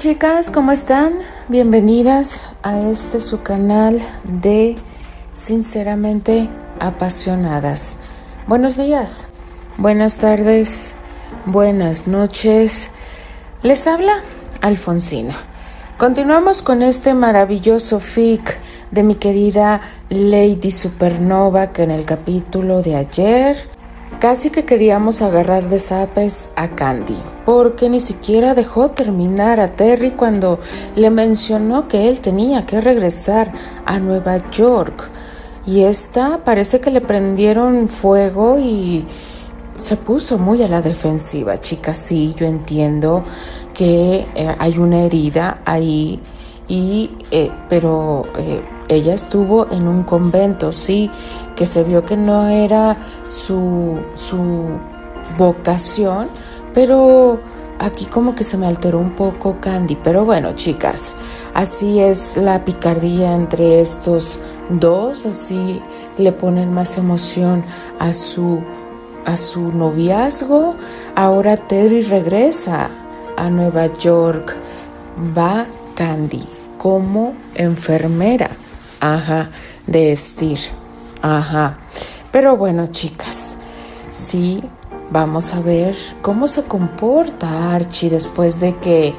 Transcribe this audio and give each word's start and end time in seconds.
Chicas, 0.00 0.50
¿cómo 0.50 0.72
están? 0.72 1.12
Bienvenidas 1.48 2.46
a 2.62 2.80
este 2.80 3.20
su 3.20 3.42
canal 3.42 4.00
de 4.24 4.76
Sinceramente 5.34 6.48
Apasionadas. 6.78 7.98
Buenos 8.46 8.78
días, 8.78 9.26
buenas 9.76 10.16
tardes, 10.16 10.94
buenas 11.44 12.08
noches. 12.08 12.88
Les 13.62 13.86
habla 13.86 14.14
Alfonsina. 14.62 15.36
Continuamos 15.98 16.62
con 16.62 16.80
este 16.80 17.12
maravilloso 17.12 18.00
fic 18.00 18.58
de 18.90 19.02
mi 19.02 19.16
querida 19.16 19.82
Lady 20.08 20.70
Supernova 20.70 21.72
que 21.72 21.82
en 21.82 21.90
el 21.90 22.06
capítulo 22.06 22.80
de 22.80 22.96
ayer 22.96 23.68
Casi 24.18 24.50
que 24.50 24.66
queríamos 24.66 25.22
agarrar 25.22 25.64
de 25.70 25.80
zapes 25.80 26.50
a 26.54 26.68
Candy, 26.68 27.16
porque 27.44 27.88
ni 27.88 28.00
siquiera 28.00 28.54
dejó 28.54 28.90
terminar 28.90 29.60
a 29.60 29.68
Terry 29.68 30.12
cuando 30.12 30.58
le 30.96 31.10
mencionó 31.10 31.88
que 31.88 32.08
él 32.08 32.20
tenía 32.20 32.66
que 32.66 32.80
regresar 32.80 33.52
a 33.86 33.98
Nueva 33.98 34.50
York. 34.50 35.10
Y 35.66 35.82
esta 35.82 36.42
parece 36.44 36.80
que 36.80 36.90
le 36.90 37.00
prendieron 37.00 37.88
fuego 37.88 38.58
y 38.58 39.04
se 39.74 39.96
puso 39.96 40.38
muy 40.38 40.62
a 40.62 40.68
la 40.68 40.82
defensiva, 40.82 41.60
chicas. 41.60 41.98
Sí, 41.98 42.34
yo 42.36 42.46
entiendo 42.46 43.24
que 43.74 44.26
eh, 44.34 44.54
hay 44.58 44.78
una 44.78 45.02
herida 45.02 45.60
ahí, 45.64 46.20
y, 46.68 47.10
eh, 47.30 47.50
pero 47.68 48.24
eh, 48.38 48.62
ella 48.88 49.14
estuvo 49.14 49.70
en 49.70 49.88
un 49.88 50.02
convento, 50.02 50.72
sí, 50.72 51.10
que 51.56 51.66
se 51.66 51.82
vio 51.82 52.04
que 52.04 52.16
no 52.16 52.48
era 52.48 52.96
su, 53.28 53.98
su 54.14 54.66
vocación, 55.38 56.28
pero 56.74 57.40
aquí 57.78 58.06
como 58.06 58.34
que 58.34 58.44
se 58.44 58.56
me 58.56 58.66
alteró 58.66 58.98
un 58.98 59.10
poco 59.16 59.58
Candy. 59.60 59.96
Pero 59.96 60.24
bueno, 60.24 60.54
chicas, 60.54 61.14
así 61.54 62.00
es 62.00 62.36
la 62.36 62.64
picardía 62.64 63.34
entre 63.34 63.80
estos 63.80 64.38
dos, 64.68 65.26
así 65.26 65.82
le 66.16 66.32
ponen 66.32 66.72
más 66.72 66.98
emoción 66.98 67.64
a 67.98 68.14
su 68.14 68.62
a 69.26 69.36
su 69.36 69.72
noviazgo. 69.72 70.74
Ahora 71.14 71.56
Terry 71.56 72.02
regresa 72.02 72.90
a 73.36 73.50
Nueva 73.50 73.86
York. 73.86 74.56
Va 75.36 75.66
Candy 75.94 76.46
como 76.78 77.34
enfermera 77.54 78.50
ajá, 79.00 79.48
de 79.86 80.10
vestir, 80.10 80.58
ajá. 81.22 81.78
Pero 82.30 82.56
bueno, 82.56 82.86
chicas, 82.88 83.56
sí, 84.10 84.62
vamos 85.10 85.54
a 85.54 85.60
ver 85.60 85.96
cómo 86.22 86.48
se 86.48 86.64
comporta 86.64 87.74
Archie 87.74 88.10
después 88.10 88.60
de 88.60 88.76
que 88.76 89.14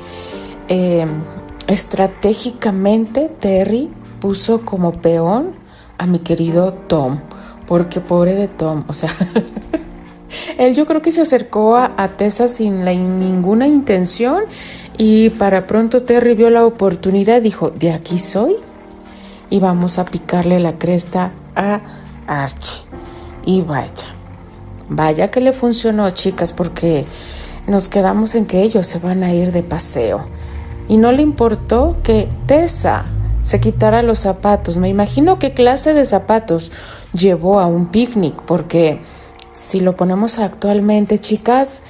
em, 0.67 1.09
estratégicamente 1.67 3.30
Terry 3.30 3.89
puso 4.20 4.61
como 4.61 4.92
peón 4.92 5.53
a 5.98 6.06
mi 6.06 6.20
querido 6.20 6.73
Tom, 6.73 7.20
porque 7.67 8.00
pobre 8.00 8.36
de 8.36 8.48
Tom, 8.48 8.83
o 8.88 8.94
sea, 8.94 9.11
él 10.58 10.75
yo 10.75 10.86
creo 10.86 11.02
que 11.02 11.11
se 11.11 11.22
acercó 11.22 11.75
a, 11.75 12.08
Tessa 12.17 12.48
sin 12.48 12.86
ninguna 12.86 13.67
intención 13.67 14.44
y 14.98 15.30
para 15.31 15.67
pronto 15.67 16.03
Terry 16.03 16.36
vio 16.36 16.50
la 16.50 16.66
oportunidad 16.66 17.42
dijo, 17.42 17.70
de 17.70 17.92
aquí 17.92 18.20
soy 18.20 18.55
y 19.50 19.59
vamos 19.59 20.00
a 20.00 20.05
picarle 20.05 20.60
la 20.60 20.77
cresta 20.77 21.33
a 21.55 21.82
Archie. 22.27 22.83
Y 23.44 23.61
vaya, 23.61 24.08
vaya 24.91 25.31
que 25.31 25.41
le 25.41 25.53
funcionó, 25.53 26.09
chicas, 26.11 26.53
porque 26.53 27.05
nos 27.67 27.89
quedamos 27.89 28.35
en 28.35 28.45
que 28.45 28.61
ellos 28.61 28.87
se 28.87 28.99
van 28.99 29.23
a 29.23 29.33
ir 29.33 29.52
de 29.52 29.63
paseo. 29.63 30.27
Y 30.87 30.97
no 30.97 31.11
le 31.11 31.21
importó 31.21 31.97
que 32.03 32.27
Tessa 32.45 33.05
se 33.41 33.59
quitara 33.59 34.03
los 34.03 34.19
zapatos. 34.19 34.77
Me 34.77 34.89
imagino 34.89 35.39
qué 35.39 35.53
clase 35.53 35.93
de 35.93 36.05
zapatos 36.05 36.71
llevó 37.13 37.59
a 37.59 37.65
un 37.65 37.87
picnic, 37.87 38.35
porque 38.45 39.02
si 39.52 39.79
lo 39.79 39.95
ponemos 39.95 40.37
actualmente, 40.37 41.19
chicas, 41.19 41.81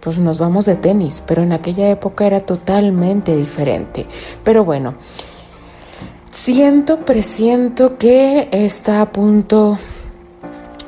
pues 0.00 0.18
nos 0.18 0.38
vamos 0.38 0.64
de 0.64 0.76
tenis, 0.76 1.22
pero 1.26 1.42
en 1.42 1.52
aquella 1.52 1.90
época 1.90 2.26
era 2.26 2.40
totalmente 2.40 3.36
diferente. 3.36 4.06
Pero 4.44 4.64
bueno, 4.64 4.94
Siento, 6.38 7.04
presiento 7.04 7.98
que 7.98 8.48
está 8.52 9.00
a 9.00 9.10
punto 9.10 9.76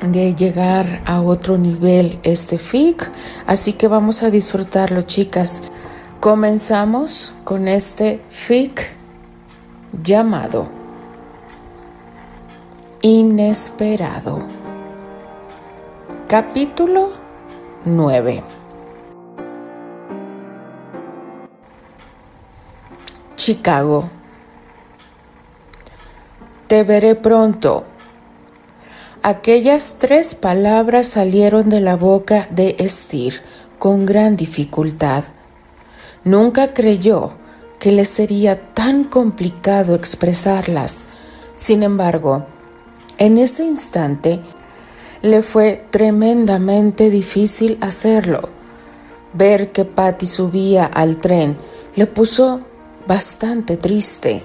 de 0.01 0.33
llegar 0.35 1.01
a 1.05 1.21
otro 1.21 1.57
nivel 1.57 2.19
este 2.23 2.57
FIC, 2.57 3.11
así 3.45 3.73
que 3.73 3.87
vamos 3.87 4.23
a 4.23 4.29
disfrutarlo, 4.29 5.03
chicas. 5.03 5.61
Comenzamos 6.19 7.33
con 7.43 7.67
este 7.67 8.21
FIC 8.29 8.95
llamado 10.03 10.67
Inesperado. 13.01 14.39
Capítulo 16.27 17.11
9. 17.85 18.43
Chicago. 23.35 24.09
Te 26.67 26.83
veré 26.83 27.15
pronto. 27.15 27.90
Aquellas 29.23 29.97
tres 29.99 30.33
palabras 30.33 31.05
salieron 31.05 31.69
de 31.69 31.79
la 31.79 31.95
boca 31.95 32.47
de 32.49 32.75
Estir 32.79 33.41
con 33.77 34.07
gran 34.07 34.35
dificultad. 34.35 35.25
Nunca 36.23 36.73
creyó 36.73 37.33
que 37.79 37.91
le 37.91 38.05
sería 38.05 38.73
tan 38.73 39.03
complicado 39.03 39.93
expresarlas. 39.93 41.01
Sin 41.53 41.83
embargo, 41.83 42.47
en 43.19 43.37
ese 43.37 43.63
instante 43.63 44.39
le 45.21 45.43
fue 45.43 45.85
tremendamente 45.91 47.11
difícil 47.11 47.77
hacerlo. 47.79 48.49
Ver 49.33 49.71
que 49.71 49.85
Patty 49.85 50.25
subía 50.25 50.87
al 50.87 51.17
tren 51.17 51.59
le 51.95 52.07
puso 52.07 52.61
bastante 53.05 53.77
triste. 53.77 54.41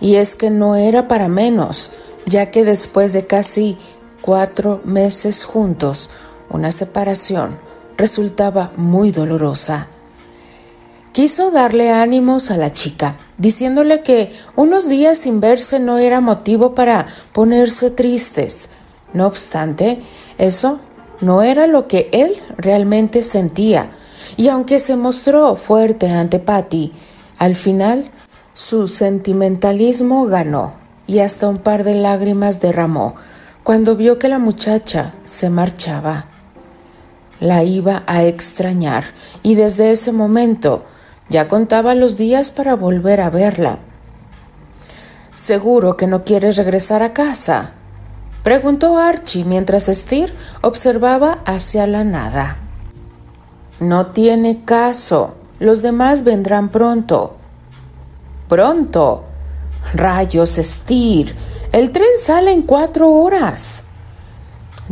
Y 0.00 0.14
es 0.14 0.36
que 0.36 0.48
no 0.48 0.74
era 0.74 1.06
para 1.06 1.28
menos, 1.28 1.92
ya 2.30 2.50
que 2.50 2.64
después 2.64 3.12
de 3.12 3.26
casi 3.26 3.76
cuatro 4.22 4.80
meses 4.84 5.44
juntos, 5.44 6.10
una 6.48 6.70
separación 6.70 7.58
resultaba 7.96 8.72
muy 8.76 9.10
dolorosa. 9.10 9.88
Quiso 11.12 11.50
darle 11.50 11.90
ánimos 11.90 12.52
a 12.52 12.56
la 12.56 12.72
chica, 12.72 13.16
diciéndole 13.36 14.02
que 14.02 14.32
unos 14.54 14.88
días 14.88 15.18
sin 15.18 15.40
verse 15.40 15.80
no 15.80 15.98
era 15.98 16.20
motivo 16.20 16.74
para 16.74 17.06
ponerse 17.32 17.90
tristes. 17.90 18.68
No 19.12 19.26
obstante, 19.26 20.00
eso 20.38 20.78
no 21.20 21.42
era 21.42 21.66
lo 21.66 21.88
que 21.88 22.08
él 22.12 22.40
realmente 22.56 23.24
sentía, 23.24 23.90
y 24.36 24.48
aunque 24.48 24.78
se 24.78 24.96
mostró 24.96 25.56
fuerte 25.56 26.08
ante 26.08 26.38
Patty, 26.38 26.92
al 27.38 27.56
final 27.56 28.12
su 28.52 28.86
sentimentalismo 28.86 30.26
ganó 30.26 30.79
y 31.10 31.18
hasta 31.18 31.48
un 31.48 31.56
par 31.56 31.82
de 31.82 31.96
lágrimas 31.96 32.60
derramó 32.60 33.16
cuando 33.64 33.96
vio 33.96 34.20
que 34.20 34.28
la 34.28 34.38
muchacha 34.38 35.14
se 35.24 35.50
marchaba. 35.50 36.26
La 37.40 37.64
iba 37.64 38.04
a 38.06 38.22
extrañar 38.22 39.06
y 39.42 39.56
desde 39.56 39.90
ese 39.90 40.12
momento 40.12 40.84
ya 41.28 41.48
contaba 41.48 41.96
los 41.96 42.16
días 42.16 42.52
para 42.52 42.76
volver 42.76 43.20
a 43.20 43.28
verla. 43.28 43.80
¿Seguro 45.34 45.96
que 45.96 46.06
no 46.06 46.22
quieres 46.22 46.56
regresar 46.56 47.02
a 47.02 47.12
casa? 47.12 47.72
preguntó 48.44 48.96
Archie 48.96 49.44
mientras 49.44 49.86
Steer 49.86 50.32
observaba 50.60 51.40
hacia 51.44 51.88
la 51.88 52.04
nada. 52.04 52.58
No 53.80 54.06
tiene 54.06 54.64
caso. 54.64 55.34
Los 55.58 55.82
demás 55.82 56.22
vendrán 56.22 56.68
pronto 56.68 57.40
pronto. 58.50 59.29
Rayos, 59.94 60.50
Steer, 60.56 61.34
el 61.72 61.92
tren 61.92 62.06
sale 62.18 62.52
en 62.52 62.62
cuatro 62.62 63.10
horas. 63.10 63.84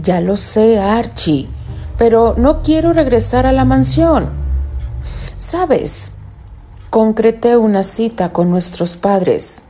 Ya 0.01 0.21
lo 0.21 0.37
sé, 0.37 0.79
Archie, 0.79 1.49
pero 1.97 2.35
no 2.37 2.63
quiero 2.63 2.93
regresar 2.93 3.47
a 3.47 3.53
la 3.53 3.65
mansión. 3.65 4.31
Sabes, 5.37 6.11
concreté 6.91 7.57
una 7.57 7.83
cita 7.83 8.33
con 8.33 8.51
nuestros 8.51 8.97
padres. 8.97 9.63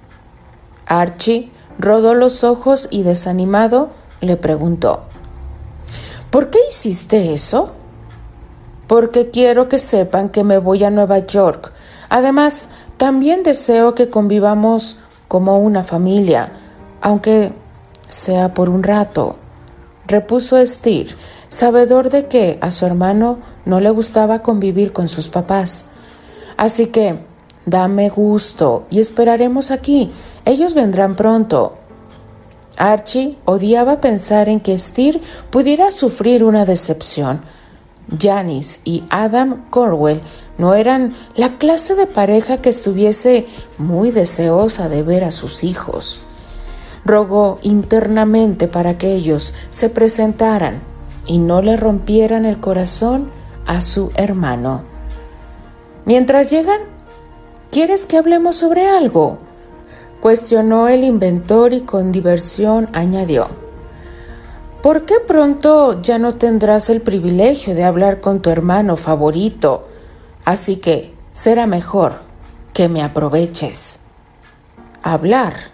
Archie 0.86 1.50
rodó 1.78 2.14
los 2.14 2.44
ojos 2.44 2.88
y 2.90 3.02
desanimado 3.02 3.90
le 4.20 4.36
preguntó, 4.36 5.04
¿Por 6.30 6.50
qué 6.50 6.58
hiciste 6.68 7.32
eso? 7.32 7.72
Porque 8.86 9.30
quiero 9.30 9.68
que 9.68 9.78
sepan 9.78 10.28
que 10.28 10.44
me 10.44 10.58
voy 10.58 10.84
a 10.84 10.90
Nueva 10.90 11.20
York. 11.20 11.72
Además, 12.08 12.68
también 12.96 13.42
deseo 13.42 13.94
que 13.94 14.10
convivamos 14.10 14.98
como 15.28 15.58
una 15.58 15.84
familia, 15.84 16.52
aunque 17.00 17.52
sea 18.08 18.54
por 18.54 18.70
un 18.70 18.82
rato, 18.82 19.36
repuso 20.06 20.64
Steer, 20.64 21.14
sabedor 21.48 22.10
de 22.10 22.26
que 22.26 22.58
a 22.60 22.70
su 22.70 22.86
hermano 22.86 23.38
no 23.64 23.80
le 23.80 23.90
gustaba 23.90 24.42
convivir 24.42 24.92
con 24.92 25.06
sus 25.06 25.28
papás. 25.28 25.84
Así 26.56 26.86
que 26.86 27.20
dame 27.66 28.08
gusto 28.08 28.86
y 28.90 29.00
esperaremos 29.00 29.70
aquí. 29.70 30.10
Ellos 30.44 30.74
vendrán 30.74 31.14
pronto. 31.14 31.74
Archie 32.78 33.36
odiaba 33.44 34.00
pensar 34.00 34.48
en 34.48 34.60
que 34.60 34.78
Steer 34.78 35.20
pudiera 35.50 35.90
sufrir 35.90 36.44
una 36.44 36.64
decepción. 36.64 37.42
Janice 38.16 38.80
y 38.84 39.04
Adam 39.10 39.64
Corwell 39.70 40.22
no 40.56 40.74
eran 40.74 41.14
la 41.34 41.58
clase 41.58 41.94
de 41.94 42.06
pareja 42.06 42.62
que 42.62 42.70
estuviese 42.70 43.46
muy 43.76 44.10
deseosa 44.10 44.88
de 44.88 45.02
ver 45.02 45.24
a 45.24 45.30
sus 45.30 45.64
hijos. 45.64 46.20
Rogó 47.04 47.58
internamente 47.62 48.68
para 48.68 48.98
que 48.98 49.14
ellos 49.14 49.54
se 49.70 49.90
presentaran 49.90 50.80
y 51.26 51.38
no 51.38 51.62
le 51.62 51.76
rompieran 51.76 52.44
el 52.44 52.58
corazón 52.60 53.30
a 53.66 53.80
su 53.80 54.10
hermano. 54.14 54.82
Mientras 56.04 56.50
llegan, 56.50 56.80
¿quieres 57.70 58.06
que 58.06 58.16
hablemos 58.16 58.56
sobre 58.56 58.88
algo? 58.88 59.38
Cuestionó 60.20 60.88
el 60.88 61.04
inventor 61.04 61.72
y 61.72 61.82
con 61.82 62.10
diversión 62.10 62.88
añadió. 62.92 63.67
¿Por 64.82 65.04
qué 65.04 65.16
pronto 65.18 66.00
ya 66.02 66.18
no 66.18 66.36
tendrás 66.36 66.88
el 66.88 67.00
privilegio 67.02 67.74
de 67.74 67.84
hablar 67.84 68.20
con 68.20 68.40
tu 68.40 68.50
hermano 68.50 68.96
favorito? 68.96 69.88
Así 70.44 70.76
que 70.76 71.14
será 71.32 71.66
mejor 71.66 72.20
que 72.72 72.88
me 72.88 73.02
aproveches. 73.02 73.98
Hablar. 75.02 75.72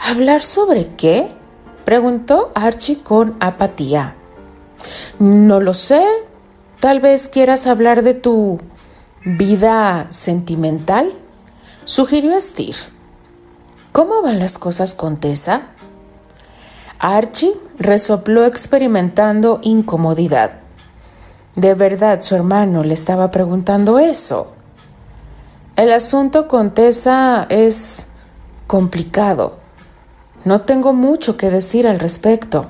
¿Hablar 0.00 0.42
sobre 0.42 0.88
qué? 0.94 1.32
preguntó 1.86 2.52
Archie 2.54 3.02
con 3.02 3.36
apatía. 3.40 4.14
No 5.18 5.60
lo 5.60 5.72
sé. 5.72 6.04
Tal 6.80 7.00
vez 7.00 7.28
quieras 7.28 7.66
hablar 7.66 8.02
de 8.02 8.14
tu 8.14 8.58
vida 9.24 10.06
sentimental, 10.10 11.12
sugirió 11.84 12.38
Steer. 12.40 12.74
¿Cómo 13.92 14.20
van 14.20 14.38
las 14.38 14.58
cosas 14.58 14.92
con 14.94 15.18
Tessa? 15.18 15.68
Archie 17.04 17.52
resopló 17.80 18.44
experimentando 18.44 19.58
incomodidad. 19.62 20.60
De 21.56 21.74
verdad 21.74 22.22
su 22.22 22.36
hermano 22.36 22.84
le 22.84 22.94
estaba 22.94 23.32
preguntando 23.32 23.98
eso. 23.98 24.52
El 25.74 25.92
asunto 25.92 26.46
con 26.46 26.74
Tessa 26.74 27.48
es 27.48 28.06
complicado. 28.68 29.58
No 30.44 30.60
tengo 30.60 30.92
mucho 30.92 31.36
que 31.36 31.50
decir 31.50 31.88
al 31.88 31.98
respecto. 31.98 32.66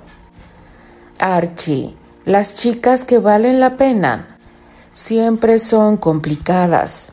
Archie, 1.18 1.94
las 2.24 2.54
chicas 2.54 3.04
que 3.04 3.18
valen 3.18 3.60
la 3.60 3.76
pena 3.76 4.38
siempre 4.94 5.58
son 5.58 5.98
complicadas. 5.98 7.12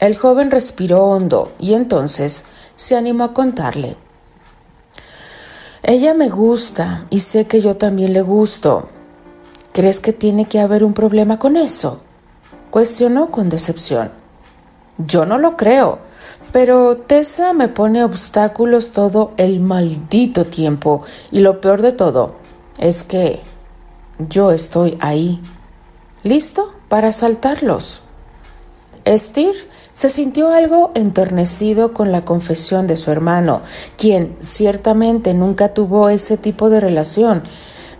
El 0.00 0.16
joven 0.16 0.50
respiró 0.50 1.04
hondo 1.04 1.52
y 1.60 1.74
entonces 1.74 2.44
se 2.74 2.96
animó 2.96 3.22
a 3.22 3.32
contarle. 3.32 3.96
Ella 5.84 6.14
me 6.14 6.28
gusta 6.28 7.06
y 7.10 7.18
sé 7.18 7.46
que 7.46 7.60
yo 7.60 7.76
también 7.76 8.12
le 8.12 8.22
gusto. 8.22 8.88
¿Crees 9.72 9.98
que 9.98 10.12
tiene 10.12 10.44
que 10.44 10.60
haber 10.60 10.84
un 10.84 10.94
problema 10.94 11.40
con 11.40 11.56
eso? 11.56 12.02
Cuestionó 12.70 13.32
con 13.32 13.48
decepción. 13.48 14.12
Yo 14.98 15.24
no 15.24 15.38
lo 15.38 15.56
creo, 15.56 15.98
pero 16.52 16.98
Tessa 16.98 17.52
me 17.52 17.66
pone 17.66 18.04
obstáculos 18.04 18.92
todo 18.92 19.32
el 19.36 19.58
maldito 19.58 20.46
tiempo 20.46 21.02
y 21.32 21.40
lo 21.40 21.60
peor 21.60 21.82
de 21.82 21.92
todo 21.92 22.36
es 22.78 23.02
que 23.02 23.40
yo 24.28 24.52
estoy 24.52 24.96
ahí, 25.00 25.40
listo 26.22 26.74
para 26.88 27.10
saltarlos. 27.10 28.04
Estir 29.04 29.54
se 29.92 30.08
sintió 30.08 30.52
algo 30.52 30.92
enternecido 30.94 31.92
con 31.92 32.12
la 32.12 32.24
confesión 32.24 32.86
de 32.86 32.96
su 32.96 33.10
hermano, 33.10 33.62
quien 33.96 34.36
ciertamente 34.40 35.34
nunca 35.34 35.74
tuvo 35.74 36.08
ese 36.08 36.36
tipo 36.36 36.70
de 36.70 36.80
relación. 36.80 37.42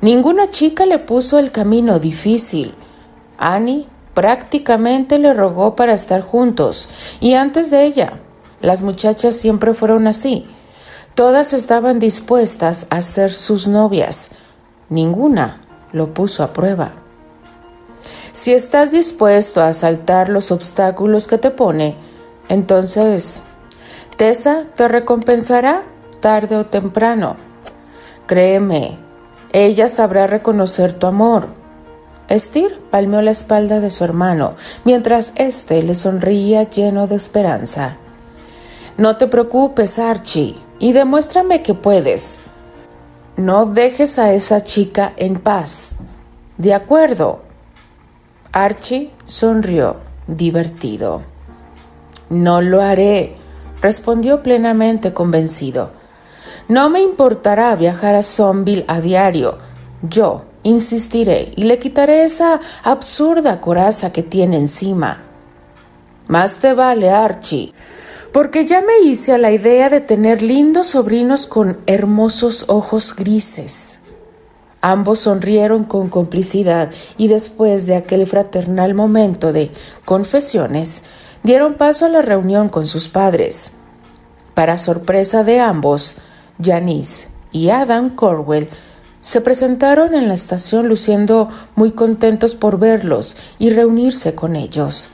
Ninguna 0.00 0.50
chica 0.50 0.86
le 0.86 0.98
puso 0.98 1.38
el 1.38 1.50
camino 1.50 1.98
difícil. 1.98 2.74
Annie 3.36 3.88
prácticamente 4.14 5.18
le 5.18 5.34
rogó 5.34 5.74
para 5.74 5.92
estar 5.92 6.22
juntos, 6.22 6.88
y 7.20 7.34
antes 7.34 7.70
de 7.70 7.84
ella, 7.84 8.20
las 8.60 8.82
muchachas 8.82 9.34
siempre 9.34 9.74
fueron 9.74 10.06
así. 10.06 10.46
Todas 11.14 11.52
estaban 11.52 11.98
dispuestas 11.98 12.86
a 12.90 13.02
ser 13.02 13.32
sus 13.32 13.66
novias. 13.66 14.30
Ninguna 14.88 15.60
lo 15.92 16.14
puso 16.14 16.42
a 16.42 16.52
prueba. 16.52 17.01
Si 18.32 18.52
estás 18.52 18.90
dispuesto 18.90 19.60
a 19.60 19.74
saltar 19.74 20.30
los 20.30 20.50
obstáculos 20.50 21.28
que 21.28 21.36
te 21.36 21.50
pone, 21.50 21.96
entonces 22.48 23.42
Tessa 24.16 24.64
te 24.74 24.88
recompensará 24.88 25.84
tarde 26.20 26.56
o 26.56 26.66
temprano. 26.66 27.36
Créeme, 28.26 28.98
ella 29.52 29.88
sabrá 29.88 30.26
reconocer 30.26 30.94
tu 30.94 31.06
amor. 31.06 31.48
Estir 32.28 32.78
palmeó 32.90 33.20
la 33.20 33.32
espalda 33.32 33.80
de 33.80 33.90
su 33.90 34.04
hermano, 34.04 34.54
mientras 34.84 35.32
éste 35.34 35.82
le 35.82 35.94
sonreía 35.94 36.62
lleno 36.62 37.06
de 37.06 37.16
esperanza. 37.16 37.98
No 38.96 39.18
te 39.18 39.26
preocupes, 39.26 39.98
Archie, 39.98 40.56
y 40.78 40.92
demuéstrame 40.94 41.62
que 41.62 41.74
puedes. 41.74 42.40
No 43.36 43.66
dejes 43.66 44.18
a 44.18 44.32
esa 44.32 44.62
chica 44.62 45.12
en 45.16 45.34
paz. 45.34 45.96
De 46.56 46.72
acuerdo, 46.72 47.42
Archie 48.54 49.10
sonrió, 49.24 49.96
divertido. 50.26 51.22
No 52.28 52.60
lo 52.60 52.82
haré, 52.82 53.36
respondió 53.80 54.42
plenamente 54.42 55.14
convencido. 55.14 55.92
No 56.68 56.90
me 56.90 57.00
importará 57.00 57.74
viajar 57.76 58.14
a 58.14 58.22
Sonville 58.22 58.84
a 58.88 59.00
diario. 59.00 59.56
Yo 60.02 60.42
insistiré 60.64 61.52
y 61.56 61.64
le 61.64 61.78
quitaré 61.78 62.24
esa 62.24 62.60
absurda 62.84 63.62
coraza 63.62 64.12
que 64.12 64.22
tiene 64.22 64.58
encima. 64.58 65.22
Más 66.28 66.56
te 66.56 66.74
vale, 66.74 67.08
Archie, 67.08 67.72
porque 68.34 68.66
ya 68.66 68.82
me 68.82 68.98
hice 69.02 69.32
a 69.32 69.38
la 69.38 69.50
idea 69.50 69.88
de 69.88 70.02
tener 70.02 70.42
lindos 70.42 70.88
sobrinos 70.88 71.46
con 71.46 71.78
hermosos 71.86 72.66
ojos 72.68 73.16
grises. 73.16 74.01
Ambos 74.84 75.20
sonrieron 75.20 75.84
con 75.84 76.08
complicidad 76.08 76.90
y 77.16 77.28
después 77.28 77.86
de 77.86 77.94
aquel 77.94 78.26
fraternal 78.26 78.94
momento 78.94 79.52
de 79.52 79.70
confesiones, 80.04 81.02
dieron 81.44 81.74
paso 81.74 82.06
a 82.06 82.08
la 82.08 82.20
reunión 82.20 82.68
con 82.68 82.88
sus 82.88 83.08
padres. 83.08 83.70
Para 84.54 84.78
sorpresa 84.78 85.44
de 85.44 85.60
ambos, 85.60 86.16
Janice 86.60 87.28
y 87.52 87.70
Adam 87.70 88.10
Corwell 88.10 88.68
se 89.20 89.40
presentaron 89.40 90.14
en 90.14 90.26
la 90.26 90.34
estación 90.34 90.88
luciendo 90.88 91.48
muy 91.76 91.92
contentos 91.92 92.56
por 92.56 92.80
verlos 92.80 93.36
y 93.60 93.70
reunirse 93.70 94.34
con 94.34 94.56
ellos. 94.56 95.10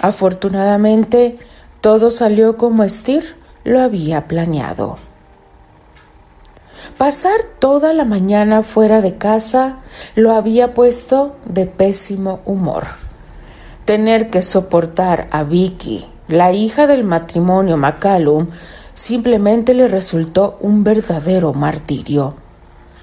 Afortunadamente, 0.00 1.38
todo 1.80 2.10
salió 2.10 2.56
como 2.56 2.86
Steer 2.88 3.36
lo 3.62 3.80
había 3.80 4.26
planeado. 4.26 4.98
Pasar 6.98 7.42
toda 7.58 7.92
la 7.92 8.04
mañana 8.04 8.62
fuera 8.62 9.00
de 9.00 9.16
casa 9.16 9.78
lo 10.14 10.32
había 10.32 10.74
puesto 10.74 11.36
de 11.44 11.66
pésimo 11.66 12.40
humor. 12.44 12.84
Tener 13.84 14.30
que 14.30 14.42
soportar 14.42 15.28
a 15.30 15.42
Vicky, 15.42 16.06
la 16.28 16.52
hija 16.52 16.86
del 16.86 17.04
matrimonio 17.04 17.76
McCallum, 17.76 18.48
simplemente 18.94 19.74
le 19.74 19.88
resultó 19.88 20.56
un 20.60 20.84
verdadero 20.84 21.52
martirio. 21.52 22.36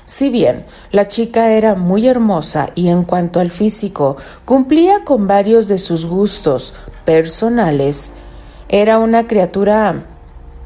Si 0.06 0.30
bien 0.30 0.66
la 0.92 1.08
chica 1.08 1.52
era 1.52 1.76
muy 1.76 2.08
hermosa 2.08 2.72
y 2.76 2.88
en 2.90 3.04
cuanto 3.04 3.40
al 3.40 3.52
físico 3.52 4.18
cumplía 4.46 5.04
con 5.04 5.28
varios 5.28 5.68
de 5.68 5.78
sus 5.78 6.06
gustos 6.06 6.74
personales, 7.06 8.10
era 8.68 9.00
una 9.00 9.28
criatura 9.28 10.06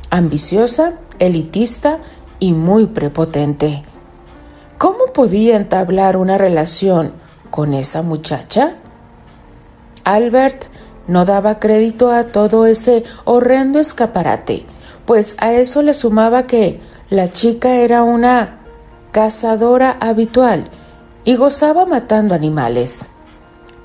ambiciosa, 0.09 0.93
elitista 1.19 1.99
y 2.39 2.53
muy 2.53 2.87
prepotente. 2.87 3.83
¿Cómo 4.77 5.05
podía 5.13 5.55
entablar 5.55 6.17
una 6.17 6.37
relación 6.37 7.13
con 7.49 7.73
esa 7.73 8.01
muchacha? 8.01 8.75
Albert 10.03 10.65
no 11.07 11.25
daba 11.25 11.59
crédito 11.59 12.11
a 12.11 12.25
todo 12.25 12.65
ese 12.65 13.03
horrendo 13.23 13.79
escaparate, 13.79 14.65
pues 15.05 15.35
a 15.39 15.53
eso 15.53 15.81
le 15.81 15.93
sumaba 15.93 16.47
que 16.47 16.81
la 17.09 17.29
chica 17.31 17.75
era 17.75 18.03
una 18.03 18.59
cazadora 19.11 19.97
habitual 19.99 20.65
y 21.23 21.35
gozaba 21.35 21.85
matando 21.85 22.35
animales. 22.35 23.07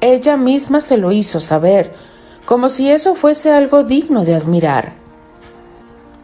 Ella 0.01 0.37
misma 0.37 0.81
se 0.81 0.97
lo 0.97 1.13
hizo 1.13 1.41
saber, 1.41 1.95
como 2.47 2.69
si 2.69 2.91
eso 2.91 3.15
fuese 3.15 3.53
algo 3.53 3.85
digno 3.85 4.25
de 4.25 4.35
admirar. 4.35 5.00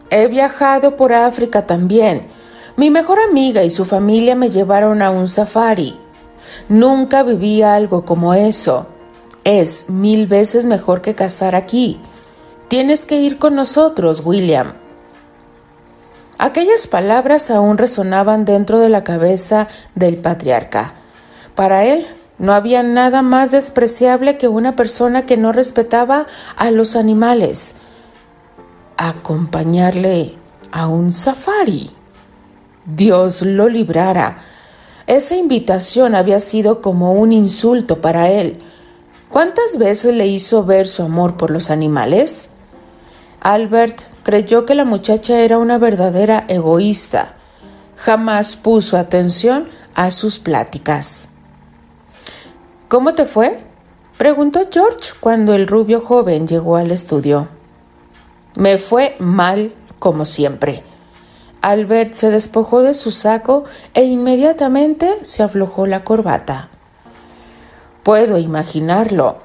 He 0.09 0.27
viajado 0.27 0.95
por 0.95 1.13
África 1.13 1.65
también. 1.65 2.27
Mi 2.77 2.89
mejor 2.89 3.19
amiga 3.19 3.63
y 3.63 3.69
su 3.69 3.85
familia 3.85 4.35
me 4.35 4.49
llevaron 4.49 5.01
a 5.01 5.09
un 5.09 5.27
safari. 5.27 5.97
Nunca 6.69 7.23
viví 7.23 7.61
algo 7.61 8.05
como 8.05 8.33
eso. 8.33 8.87
Es 9.43 9.89
mil 9.89 10.27
veces 10.27 10.65
mejor 10.65 11.01
que 11.01 11.15
cazar 11.15 11.55
aquí. 11.55 11.99
Tienes 12.67 13.05
que 13.05 13.19
ir 13.19 13.39
con 13.39 13.55
nosotros, 13.55 14.21
William. 14.23 14.73
Aquellas 16.37 16.85
palabras 16.85 17.49
aún 17.49 17.77
resonaban 17.77 18.45
dentro 18.45 18.79
de 18.79 18.89
la 18.89 19.03
cabeza 19.03 19.67
del 19.95 20.17
patriarca. 20.17 20.93
Para 21.55 21.85
él 21.85 22.05
no 22.37 22.53
había 22.53 22.83
nada 22.83 23.23
más 23.23 23.49
despreciable 23.49 24.37
que 24.37 24.47
una 24.47 24.75
persona 24.75 25.25
que 25.25 25.37
no 25.37 25.51
respetaba 25.51 26.27
a 26.55 26.69
los 26.69 26.95
animales. 26.95 27.73
Acompañarle 28.97 30.35
a 30.71 30.87
un 30.87 31.11
safari. 31.11 31.91
Dios 32.85 33.43
lo 33.43 33.69
librara. 33.69 34.39
Esa 35.05 35.35
invitación 35.35 36.15
había 36.15 36.39
sido 36.39 36.81
como 36.81 37.13
un 37.13 37.31
insulto 37.31 38.01
para 38.01 38.31
él. 38.31 38.57
¿Cuántas 39.29 39.77
veces 39.77 40.15
le 40.15 40.25
hizo 40.25 40.63
ver 40.63 40.87
su 40.87 41.03
amor 41.03 41.37
por 41.37 41.51
los 41.51 41.69
animales? 41.69 42.49
Albert 43.39 44.01
creyó 44.23 44.65
que 44.65 44.73
la 44.73 44.83
muchacha 44.83 45.41
era 45.41 45.59
una 45.59 45.77
verdadera 45.77 46.45
egoísta. 46.47 47.35
Jamás 47.97 48.55
puso 48.55 48.97
atención 48.97 49.67
a 49.93 50.09
sus 50.09 50.39
pláticas. 50.39 51.27
¿Cómo 52.87 53.13
te 53.13 53.25
fue? 53.25 53.63
preguntó 54.17 54.67
George 54.71 55.11
cuando 55.19 55.53
el 55.53 55.67
rubio 55.67 56.01
joven 56.01 56.47
llegó 56.47 56.77
al 56.77 56.89
estudio. 56.89 57.56
Me 58.57 58.79
fue 58.79 59.15
mal, 59.19 59.71
como 59.99 60.25
siempre. 60.25 60.83
Albert 61.61 62.15
se 62.15 62.31
despojó 62.31 62.81
de 62.81 62.95
su 62.95 63.11
saco 63.11 63.65
e 63.93 64.03
inmediatamente 64.03 65.19
se 65.21 65.43
aflojó 65.43 65.85
la 65.85 66.03
corbata. 66.03 66.69
Puedo 68.01 68.39
imaginarlo, 68.39 69.37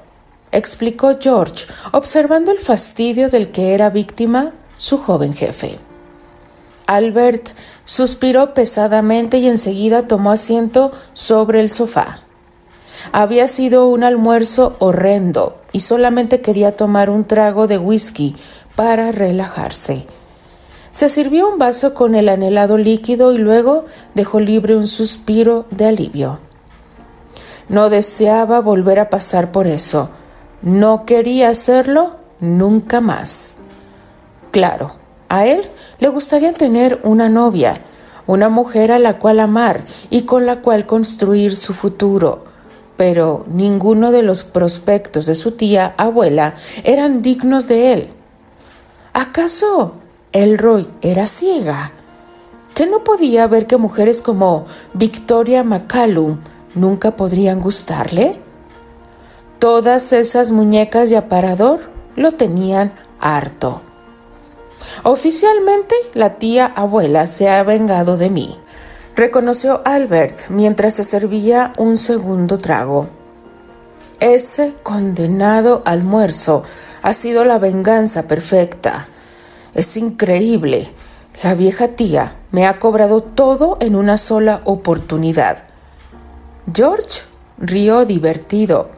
explicó 0.51 1.11
George, 1.21 1.67
observando 1.91 2.51
el 2.51 2.57
fastidio 2.57 3.29
del 3.29 3.51
que 3.51 3.75
era 3.75 3.91
víctima 3.91 4.53
su 4.77 4.97
joven 4.97 5.35
jefe. 5.35 5.77
Albert 6.87 7.49
suspiró 7.85 8.55
pesadamente 8.55 9.37
y 9.37 9.45
enseguida 9.45 10.07
tomó 10.07 10.31
asiento 10.31 10.91
sobre 11.13 11.59
el 11.59 11.69
sofá. 11.69 12.22
Había 13.11 13.47
sido 13.47 13.87
un 13.87 14.03
almuerzo 14.03 14.75
horrendo 14.79 15.57
y 15.71 15.81
solamente 15.81 16.41
quería 16.41 16.75
tomar 16.75 17.09
un 17.09 17.25
trago 17.25 17.67
de 17.67 17.77
whisky 17.77 18.35
para 18.75 19.11
relajarse. 19.11 20.07
Se 20.91 21.09
sirvió 21.09 21.49
un 21.49 21.57
vaso 21.57 21.95
con 21.95 22.13
el 22.13 22.29
anhelado 22.29 22.77
líquido 22.77 23.33
y 23.33 23.39
luego 23.39 23.85
dejó 24.13 24.39
libre 24.39 24.75
un 24.75 24.85
suspiro 24.85 25.65
de 25.71 25.87
alivio. 25.87 26.39
No 27.67 27.89
deseaba 27.89 28.59
volver 28.59 28.99
a 28.99 29.09
pasar 29.09 29.51
por 29.51 29.67
eso. 29.67 30.09
No 30.61 31.05
quería 31.05 31.49
hacerlo 31.49 32.17
nunca 32.39 33.01
más. 33.01 33.55
Claro, 34.51 34.97
a 35.29 35.47
él 35.47 35.67
le 35.97 36.09
gustaría 36.09 36.53
tener 36.53 36.99
una 37.03 37.27
novia, 37.27 37.73
una 38.27 38.49
mujer 38.49 38.91
a 38.91 38.99
la 38.99 39.17
cual 39.17 39.39
amar 39.39 39.85
y 40.11 40.23
con 40.23 40.45
la 40.45 40.61
cual 40.61 40.85
construir 40.85 41.57
su 41.57 41.73
futuro 41.73 42.52
pero 42.97 43.45
ninguno 43.47 44.11
de 44.11 44.23
los 44.23 44.43
prospectos 44.43 45.25
de 45.25 45.35
su 45.35 45.51
tía 45.51 45.93
abuela 45.97 46.55
eran 46.83 47.21
dignos 47.21 47.67
de 47.67 47.93
él. 47.93 48.09
¿Acaso 49.13 49.95
Elroy 50.31 50.87
era 51.01 51.27
ciega? 51.27 51.91
¿Que 52.73 52.85
no 52.85 53.03
podía 53.03 53.47
ver 53.47 53.67
que 53.67 53.77
mujeres 53.77 54.21
como 54.21 54.65
Victoria 54.93 55.63
McCallum 55.63 56.39
nunca 56.75 57.15
podrían 57.15 57.61
gustarle? 57.61 58.39
Todas 59.59 60.11
esas 60.13 60.51
muñecas 60.51 61.09
de 61.09 61.17
aparador 61.17 61.91
lo 62.15 62.33
tenían 62.33 62.93
harto. 63.19 63.81
Oficialmente 65.03 65.95
la 66.13 66.31
tía 66.31 66.65
abuela 66.65 67.27
se 67.27 67.49
ha 67.49 67.63
vengado 67.63 68.17
de 68.17 68.29
mí 68.29 68.59
reconoció 69.15 69.81
Albert 69.85 70.49
mientras 70.49 70.95
se 70.95 71.03
servía 71.03 71.73
un 71.77 71.97
segundo 71.97 72.57
trago. 72.57 73.09
Ese 74.19 74.75
condenado 74.83 75.81
almuerzo 75.85 76.63
ha 77.01 77.13
sido 77.13 77.43
la 77.43 77.59
venganza 77.59 78.27
perfecta. 78.27 79.07
Es 79.73 79.97
increíble. 79.97 80.93
La 81.43 81.55
vieja 81.55 81.89
tía 81.89 82.35
me 82.51 82.65
ha 82.65 82.79
cobrado 82.79 83.21
todo 83.21 83.77
en 83.81 83.95
una 83.95 84.17
sola 84.17 84.61
oportunidad. 84.63 85.65
George 86.71 87.21
rió 87.57 88.05
divertido. 88.05 88.91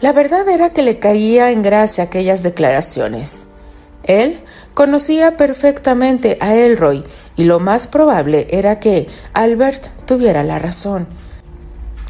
La 0.00 0.12
verdad 0.12 0.48
era 0.48 0.70
que 0.70 0.82
le 0.82 0.98
caía 0.98 1.52
en 1.52 1.62
gracia 1.62 2.04
aquellas 2.04 2.42
declaraciones. 2.42 3.46
Él 4.02 4.42
conocía 4.74 5.36
perfectamente 5.36 6.38
a 6.40 6.54
Elroy 6.54 7.04
y 7.36 7.44
lo 7.44 7.60
más 7.60 7.86
probable 7.86 8.46
era 8.50 8.80
que 8.80 9.08
Albert 9.32 9.88
tuviera 10.06 10.42
la 10.42 10.58
razón. 10.58 11.06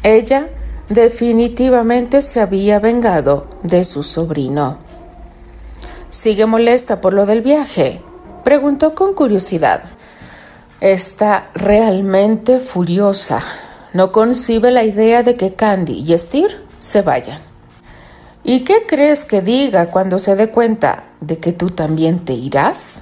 Ella 0.03 0.49
definitivamente 0.89 2.21
se 2.21 2.41
había 2.41 2.79
vengado 2.79 3.47
de 3.63 3.83
su 3.83 4.03
sobrino. 4.03 4.77
¿Sigue 6.09 6.45
molesta 6.45 7.01
por 7.01 7.13
lo 7.13 7.25
del 7.25 7.41
viaje? 7.41 8.01
preguntó 8.43 8.93
con 8.93 9.13
curiosidad. 9.13 9.83
Está 10.81 11.49
realmente 11.55 12.59
furiosa. 12.59 13.41
No 13.93 14.11
concibe 14.11 14.71
la 14.71 14.83
idea 14.83 15.23
de 15.23 15.37
que 15.37 15.53
Candy 15.53 16.03
y 16.05 16.17
Steer 16.17 16.61
se 16.77 17.01
vayan. 17.01 17.52
¿Y 18.45 18.65
qué 18.65 18.85
crees 18.85 19.23
que 19.23 19.41
diga 19.41 19.89
cuando 19.89 20.19
se 20.19 20.35
dé 20.35 20.49
cuenta 20.49 21.05
de 21.21 21.39
que 21.39 21.53
tú 21.53 21.69
también 21.69 22.25
te 22.25 22.33
irás? 22.33 23.01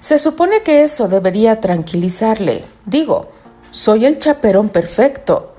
Se 0.00 0.18
supone 0.18 0.62
que 0.62 0.82
eso 0.82 1.08
debería 1.08 1.60
tranquilizarle. 1.60 2.64
Digo, 2.84 3.30
soy 3.70 4.04
el 4.04 4.18
chaperón 4.18 4.68
perfecto, 4.68 5.54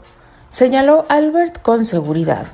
señaló 0.49 1.05
Albert 1.09 1.61
con 1.63 1.85
seguridad. 1.85 2.45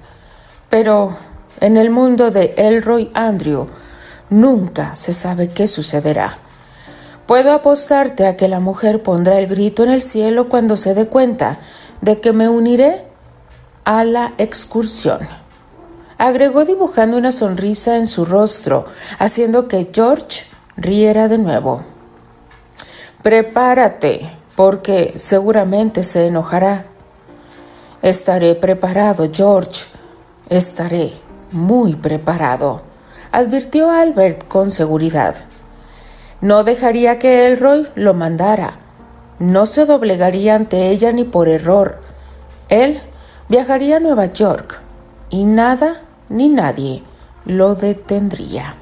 Pero 0.69 1.17
en 1.59 1.75
el 1.75 1.89
mundo 1.89 2.31
de 2.31 2.53
Elroy 2.55 3.11
Andrew 3.13 3.67
nunca 4.29 4.95
se 4.95 5.11
sabe 5.11 5.49
qué 5.49 5.67
sucederá. 5.67 6.39
Puedo 7.25 7.51
apostarte 7.51 8.27
a 8.27 8.37
que 8.37 8.47
la 8.47 8.61
mujer 8.61 9.03
pondrá 9.03 9.39
el 9.39 9.47
grito 9.47 9.83
en 9.83 9.89
el 9.89 10.01
cielo 10.01 10.47
cuando 10.47 10.77
se 10.77 10.93
dé 10.93 11.07
cuenta 11.07 11.59
de 11.99 12.21
que 12.21 12.31
me 12.31 12.47
uniré 12.47 13.03
a 13.83 14.05
la 14.05 14.33
excursión. 14.37 15.46
Agregó 16.17 16.65
dibujando 16.65 17.17
una 17.17 17.31
sonrisa 17.31 17.97
en 17.97 18.07
su 18.07 18.25
rostro, 18.25 18.85
haciendo 19.19 19.67
que 19.67 19.91
George 19.93 20.45
riera 20.75 21.27
de 21.27 21.37
nuevo. 21.37 21.83
Prepárate, 23.21 24.31
porque 24.55 25.13
seguramente 25.15 26.03
se 26.03 26.25
enojará. 26.25 26.87
Estaré 28.01 28.55
preparado, 28.55 29.29
George. 29.31 29.85
Estaré 30.49 31.13
muy 31.51 31.95
preparado, 31.95 32.81
advirtió 33.31 33.91
Albert 33.91 34.47
con 34.47 34.71
seguridad. 34.71 35.35
No 36.41 36.63
dejaría 36.63 37.19
que 37.19 37.47
Elroy 37.47 37.87
lo 37.95 38.13
mandara. 38.13 38.79
No 39.39 39.65
se 39.65 39.85
doblegaría 39.85 40.55
ante 40.55 40.89
ella 40.89 41.11
ni 41.11 41.23
por 41.23 41.47
error. 41.47 42.01
Él 42.69 42.99
viajaría 43.49 43.97
a 43.97 43.99
Nueva 43.99 44.27
York 44.27 44.79
y 45.29 45.43
nada 45.43 46.01
ni 46.29 46.49
nadie 46.49 47.03
lo 47.45 47.75
detendría. 47.75 48.75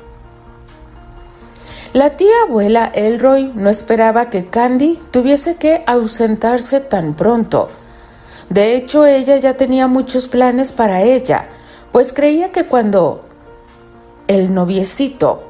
La 1.93 2.17
tía 2.17 2.33
abuela 2.45 2.91
Elroy 2.93 3.51
no 3.55 3.69
esperaba 3.69 4.29
que 4.29 4.47
Candy 4.47 4.99
tuviese 5.11 5.55
que 5.55 5.83
ausentarse 5.87 6.81
tan 6.81 7.13
pronto. 7.13 7.69
De 8.49 8.75
hecho, 8.75 9.05
ella 9.05 9.37
ya 9.37 9.55
tenía 9.55 9.87
muchos 9.87 10.27
planes 10.27 10.71
para 10.71 11.01
ella, 11.01 11.47
pues 11.91 12.11
creía 12.11 12.51
que 12.51 12.65
cuando 12.65 13.23
el 14.27 14.53
noviecito 14.53 15.43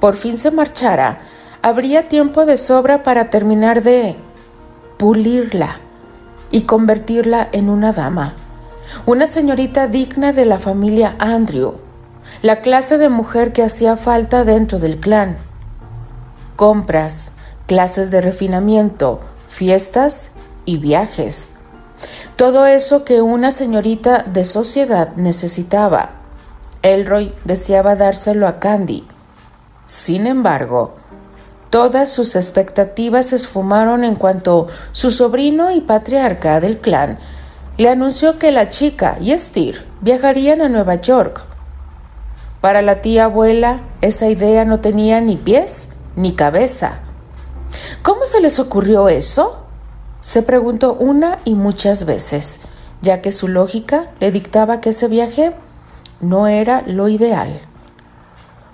por 0.00 0.16
fin 0.16 0.36
se 0.36 0.50
marchara, 0.50 1.20
habría 1.62 2.08
tiempo 2.08 2.44
de 2.44 2.58
sobra 2.58 3.02
para 3.02 3.30
terminar 3.30 3.82
de 3.82 4.16
pulirla 4.98 5.80
y 6.50 6.62
convertirla 6.62 7.48
en 7.52 7.70
una 7.70 7.94
dama, 7.94 8.34
una 9.06 9.26
señorita 9.26 9.86
digna 9.86 10.32
de 10.32 10.44
la 10.44 10.58
familia 10.58 11.16
Andrew, 11.18 11.76
la 12.42 12.62
clase 12.62 12.98
de 12.98 13.08
mujer 13.08 13.52
que 13.52 13.62
hacía 13.62 13.96
falta 13.96 14.44
dentro 14.44 14.78
del 14.78 14.98
clan 14.98 15.38
compras, 16.56 17.32
clases 17.66 18.10
de 18.10 18.20
refinamiento, 18.20 19.20
fiestas 19.48 20.30
y 20.64 20.78
viajes. 20.78 21.50
Todo 22.36 22.66
eso 22.66 23.04
que 23.04 23.22
una 23.22 23.50
señorita 23.50 24.24
de 24.26 24.44
sociedad 24.44 25.14
necesitaba. 25.16 26.10
Elroy 26.82 27.34
deseaba 27.44 27.96
dárselo 27.96 28.46
a 28.46 28.58
Candy. 28.58 29.06
Sin 29.86 30.26
embargo, 30.26 30.94
todas 31.70 32.10
sus 32.10 32.36
expectativas 32.36 33.26
se 33.26 33.36
esfumaron 33.36 34.04
en 34.04 34.16
cuanto 34.16 34.68
su 34.92 35.10
sobrino 35.10 35.70
y 35.70 35.80
patriarca 35.80 36.60
del 36.60 36.78
clan 36.78 37.18
le 37.76 37.88
anunció 37.88 38.38
que 38.38 38.52
la 38.52 38.68
chica 38.68 39.16
y 39.20 39.36
Steer 39.38 39.84
viajarían 40.00 40.60
a 40.60 40.68
Nueva 40.68 40.96
York. 40.96 41.44
Para 42.60 42.82
la 42.82 43.02
tía 43.02 43.24
abuela, 43.24 43.80
esa 44.00 44.28
idea 44.28 44.64
no 44.64 44.80
tenía 44.80 45.20
ni 45.20 45.36
pies 45.36 45.88
ni 46.16 46.32
cabeza. 46.32 47.00
¿Cómo 48.02 48.26
se 48.26 48.40
les 48.40 48.58
ocurrió 48.60 49.08
eso? 49.08 49.66
Se 50.20 50.42
preguntó 50.42 50.94
una 50.94 51.38
y 51.44 51.54
muchas 51.54 52.06
veces, 52.06 52.60
ya 53.02 53.20
que 53.20 53.32
su 53.32 53.48
lógica 53.48 54.10
le 54.20 54.30
dictaba 54.30 54.80
que 54.80 54.90
ese 54.90 55.08
viaje 55.08 55.52
no 56.20 56.46
era 56.46 56.80
lo 56.86 57.08
ideal. 57.08 57.60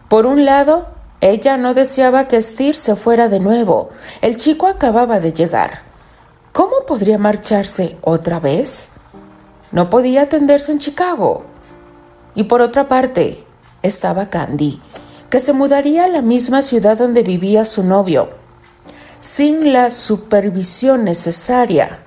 Por 0.09 0.27
un 0.27 0.45
lado, 0.45 0.89
ella 1.21 1.57
no 1.57 1.75
deseaba 1.75 2.29
que 2.29 2.41
Steer 2.41 2.77
se 2.77 2.97
fuera 2.97 3.29
de 3.29 3.41
nuevo. 3.41 3.91
El 4.21 4.37
chico 4.37 4.67
acababa 4.67 5.21
de 5.21 5.33
llegar. 5.33 5.90
¿Cómo 6.91 6.99
podría 6.99 7.19
marcharse 7.19 7.97
otra 8.01 8.41
vez? 8.41 8.89
No 9.71 9.91
podía 9.91 10.23
atenderse 10.23 10.73
en 10.73 10.81
Chicago. 10.81 11.45
Y 12.35 12.43
por 12.43 12.63
otra 12.63 12.89
parte, 12.89 13.45
estaba 13.81 14.29
Candy, 14.29 14.83
que 15.31 15.39
se 15.39 15.53
mudaría 15.53 16.07
a 16.07 16.09
la 16.09 16.21
misma 16.21 16.63
ciudad 16.63 16.99
donde 16.99 17.23
vivía 17.23 17.65
su 17.65 17.85
novio, 17.85 18.29
sin 19.21 19.73
la 19.73 19.91
supervisión 19.91 21.05
necesaria. 21.05 22.03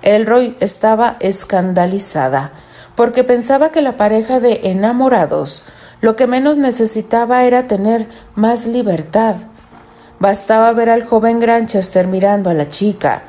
Elroy 0.00 0.56
estaba 0.60 1.18
escandalizada, 1.20 2.52
porque 2.96 3.22
pensaba 3.22 3.70
que 3.70 3.82
la 3.82 3.98
pareja 3.98 4.40
de 4.40 4.60
enamorados 4.64 5.66
lo 6.00 6.16
que 6.16 6.26
menos 6.26 6.56
necesitaba 6.56 7.44
era 7.44 7.68
tener 7.68 8.08
más 8.34 8.64
libertad. 8.64 9.36
Bastaba 10.20 10.72
ver 10.72 10.88
al 10.88 11.04
joven 11.04 11.38
Granchester 11.38 12.06
mirando 12.06 12.48
a 12.48 12.54
la 12.54 12.70
chica 12.70 13.24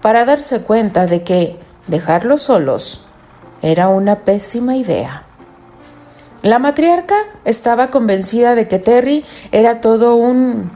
para 0.00 0.24
darse 0.24 0.62
cuenta 0.62 1.06
de 1.06 1.22
que 1.22 1.58
dejarlos 1.86 2.42
solos 2.42 3.04
era 3.62 3.88
una 3.88 4.20
pésima 4.20 4.76
idea. 4.76 5.24
La 6.42 6.58
matriarca 6.58 7.16
estaba 7.44 7.90
convencida 7.90 8.54
de 8.54 8.66
que 8.66 8.78
Terry 8.78 9.24
era 9.52 9.80
todo 9.80 10.14
un 10.14 10.70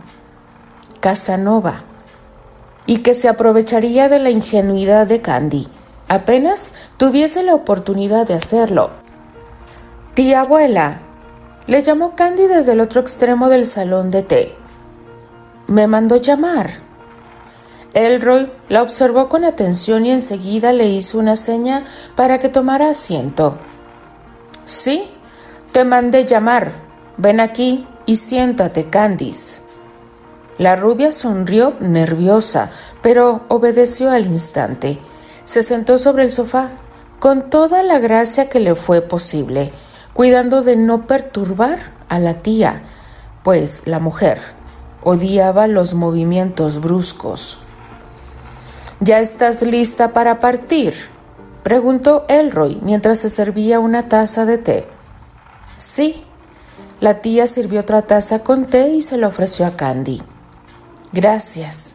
Casanova 1.01 1.85
y 2.87 2.99
que 2.99 3.15
se 3.15 3.29
aprovecharía 3.29 4.09
de 4.09 4.19
la 4.19 4.31
ingenuidad 4.31 5.07
de 5.07 5.21
Candy 5.23 5.69
apenas 6.09 6.75
tuviese 6.97 7.43
la 7.43 7.55
oportunidad 7.55 8.27
de 8.27 8.35
hacerlo. 8.35 8.91
Tía 10.15 10.43
abuela, 10.43 11.01
le 11.67 11.83
llamó 11.83 12.15
Candy 12.15 12.47
desde 12.47 12.73
el 12.73 12.81
otro 12.81 13.01
extremo 13.01 13.49
del 13.49 13.67
salón 13.67 14.11
de 14.11 14.23
té. 14.23 14.55
Me 15.67 15.87
mandó 15.87 16.17
llamar. 16.17 16.84
Elroy 17.95 18.53
la 18.69 18.83
observó 18.83 19.29
con 19.29 19.45
atención 19.45 20.05
y 20.05 20.11
enseguida 20.11 20.73
le 20.73 20.89
hizo 20.89 21.19
una 21.19 21.37
seña 21.37 21.85
para 22.17 22.39
que 22.39 22.49
tomara 22.49 22.91
asiento. 22.91 23.57
Sí, 24.67 25.05
te 25.73 25.85
mandé 25.85 26.27
llamar. 26.27 26.73
Ven 27.17 27.39
aquí 27.39 27.87
y 28.05 28.17
siéntate, 28.17 28.91
Candice. 28.91 29.61
La 30.59 30.77
rubia 30.77 31.13
sonrió 31.13 31.75
nerviosa, 31.81 32.71
pero 33.03 33.43
obedeció 33.49 34.11
al 34.11 34.27
instante. 34.27 34.99
Se 35.45 35.63
sentó 35.63 35.99
sobre 35.99 36.25
el 36.25 36.31
sofá 36.31 36.71
con 37.19 37.49
toda 37.49 37.83
la 37.83 37.99
gracia 38.01 38.49
que 38.49 38.61
le 38.61 38.75
fue 38.75 39.01
posible, 39.03 39.73
cuidando 40.13 40.63
de 40.63 40.77
no 40.77 41.07
perturbar 41.07 41.79
a 42.09 42.19
la 42.19 42.35
tía, 42.43 42.83
pues 43.43 43.87
la 43.87 43.99
mujer 43.99 44.41
odiaba 45.03 45.67
los 45.67 45.95
movimientos 45.95 46.81
bruscos. 46.81 47.64
¿Ya 49.01 49.21
estás 49.21 49.63
lista 49.63 50.13
para 50.13 50.39
partir? 50.39 50.95
preguntó 51.63 52.25
Elroy 52.29 52.79
mientras 52.83 53.19
se 53.19 53.29
servía 53.29 53.81
una 53.81 54.09
taza 54.09 54.45
de 54.45 54.59
té. 54.59 54.89
Sí. 55.77 56.25
La 57.01 57.21
tía 57.21 57.47
sirvió 57.47 57.81
otra 57.81 58.03
taza 58.03 58.41
con 58.41 58.67
té 58.67 58.89
y 58.91 59.03
se 59.03 59.17
la 59.17 59.29
ofreció 59.29 59.67
a 59.67 59.77
Candy. 59.77 60.23
Gracias, 61.13 61.95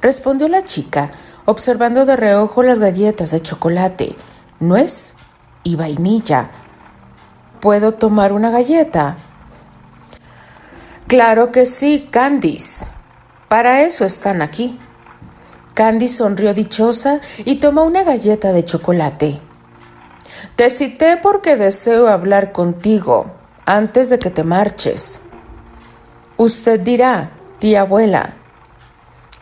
respondió 0.00 0.48
la 0.48 0.62
chica, 0.62 1.10
observando 1.44 2.04
de 2.06 2.16
reojo 2.16 2.62
las 2.62 2.78
galletas 2.78 3.30
de 3.30 3.40
chocolate, 3.40 4.16
nuez 4.60 5.14
y 5.62 5.76
vainilla. 5.76 6.50
¿Puedo 7.60 7.94
tomar 7.94 8.32
una 8.32 8.50
galleta? 8.50 9.16
Claro 11.06 11.50
que 11.50 11.66
sí, 11.66 12.08
Candice. 12.10 12.86
Para 13.48 13.82
eso 13.82 14.04
están 14.04 14.42
aquí. 14.42 14.78
Candy 15.74 16.08
sonrió 16.08 16.54
dichosa 16.54 17.20
y 17.44 17.56
tomó 17.56 17.84
una 17.84 18.04
galleta 18.04 18.52
de 18.52 18.64
chocolate. 18.64 19.40
Te 20.56 20.70
cité 20.70 21.16
porque 21.16 21.56
deseo 21.56 22.08
hablar 22.08 22.52
contigo 22.52 23.32
antes 23.66 24.08
de 24.08 24.18
que 24.18 24.30
te 24.30 24.44
marches. 24.44 25.20
Usted 26.36 26.80
dirá, 26.80 27.32
tía 27.58 27.82
abuela. 27.82 28.34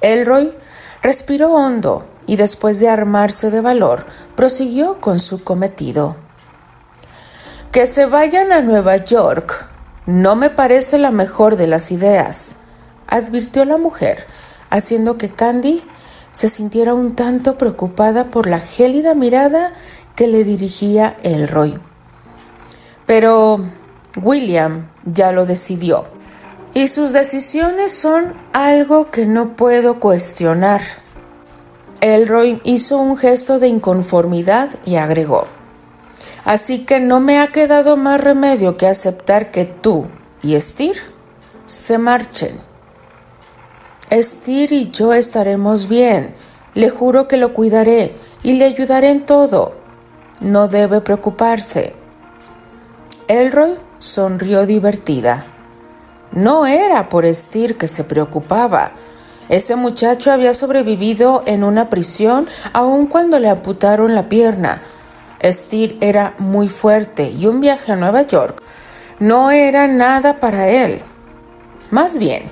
Elroy 0.00 0.54
respiró 1.02 1.52
hondo 1.52 2.06
y 2.26 2.36
después 2.36 2.80
de 2.80 2.88
armarse 2.88 3.50
de 3.50 3.60
valor, 3.60 4.06
prosiguió 4.34 5.00
con 5.00 5.20
su 5.20 5.44
cometido. 5.44 6.16
Que 7.72 7.86
se 7.86 8.06
vayan 8.06 8.52
a 8.52 8.62
Nueva 8.62 8.96
York 8.96 9.68
no 10.06 10.34
me 10.34 10.50
parece 10.50 10.98
la 10.98 11.12
mejor 11.12 11.54
de 11.54 11.68
las 11.68 11.92
ideas, 11.92 12.56
advirtió 13.06 13.64
la 13.64 13.76
mujer, 13.76 14.26
haciendo 14.68 15.16
que 15.16 15.30
Candy 15.30 15.84
se 16.32 16.48
sintiera 16.48 16.94
un 16.94 17.14
tanto 17.14 17.56
preocupada 17.56 18.30
por 18.30 18.48
la 18.48 18.58
gélida 18.58 19.14
mirada 19.14 19.72
que 20.16 20.26
le 20.26 20.42
dirigía 20.42 21.16
Elroy. 21.22 21.78
Pero 23.06 23.60
William 24.20 24.88
ya 25.04 25.30
lo 25.30 25.46
decidió, 25.46 26.06
y 26.74 26.88
sus 26.88 27.12
decisiones 27.12 27.92
son 27.92 28.34
algo 28.52 29.10
que 29.10 29.26
no 29.26 29.54
puedo 29.54 30.00
cuestionar. 30.00 30.80
Elroy 32.00 32.60
hizo 32.64 32.98
un 32.98 33.16
gesto 33.16 33.60
de 33.60 33.68
inconformidad 33.68 34.70
y 34.84 34.96
agregó, 34.96 35.46
Así 36.44 36.84
que 36.84 36.98
no 36.98 37.20
me 37.20 37.38
ha 37.38 37.48
quedado 37.48 37.96
más 37.96 38.20
remedio 38.20 38.76
que 38.76 38.88
aceptar 38.88 39.50
que 39.50 39.64
tú 39.64 40.06
y 40.42 40.60
Steer 40.60 40.96
se 41.66 41.98
marchen. 41.98 42.71
Estir 44.10 44.72
y 44.72 44.90
yo 44.90 45.12
estaremos 45.12 45.88
bien. 45.88 46.34
Le 46.74 46.90
juro 46.90 47.28
que 47.28 47.36
lo 47.36 47.52
cuidaré 47.52 48.16
y 48.42 48.54
le 48.54 48.64
ayudaré 48.64 49.10
en 49.10 49.26
todo. 49.26 49.74
No 50.40 50.68
debe 50.68 51.00
preocuparse. 51.00 51.94
Elroy 53.28 53.76
sonrió 53.98 54.66
divertida. 54.66 55.46
No 56.32 56.66
era 56.66 57.08
por 57.08 57.24
Estir 57.24 57.76
que 57.76 57.88
se 57.88 58.04
preocupaba. 58.04 58.92
Ese 59.48 59.76
muchacho 59.76 60.32
había 60.32 60.54
sobrevivido 60.54 61.42
en 61.46 61.62
una 61.62 61.90
prisión 61.90 62.48
aun 62.72 63.06
cuando 63.06 63.38
le 63.38 63.48
amputaron 63.48 64.14
la 64.14 64.28
pierna. 64.28 64.82
Estir 65.40 65.98
era 66.00 66.34
muy 66.38 66.68
fuerte 66.68 67.30
y 67.30 67.46
un 67.46 67.60
viaje 67.60 67.92
a 67.92 67.96
Nueva 67.96 68.22
York 68.22 68.62
no 69.22 69.52
era 69.52 69.86
nada 69.86 70.40
para 70.40 70.68
él. 70.68 71.00
Más 71.90 72.18
bien, 72.18 72.50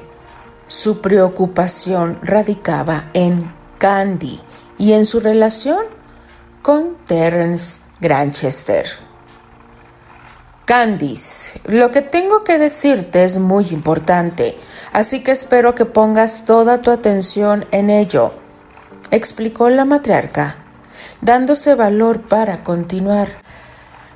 su 0.71 1.01
preocupación 1.01 2.21
radicaba 2.23 3.07
en 3.13 3.53
Candy 3.79 4.41
y 4.79 4.93
en 4.93 5.05
su 5.05 5.19
relación 5.19 5.85
con 6.63 6.95
Terence 7.07 7.81
Granchester. 8.01 8.87
Candice, 10.65 11.61
lo 11.65 11.91
que 11.91 12.03
tengo 12.03 12.45
que 12.45 12.57
decirte 12.59 13.25
es 13.25 13.39
muy 13.39 13.67
importante, 13.71 14.57
así 14.93 15.25
que 15.25 15.33
espero 15.33 15.75
que 15.75 15.87
pongas 15.87 16.45
toda 16.45 16.81
tu 16.81 16.93
atención 16.93 17.67
en 17.73 17.91
ello, 17.91 18.33
explicó 19.11 19.71
la 19.71 19.85
matriarca, 19.85 20.55
dándose 21.21 21.75
valor 21.75 22.29
para 22.29 22.63
continuar. 22.63 23.27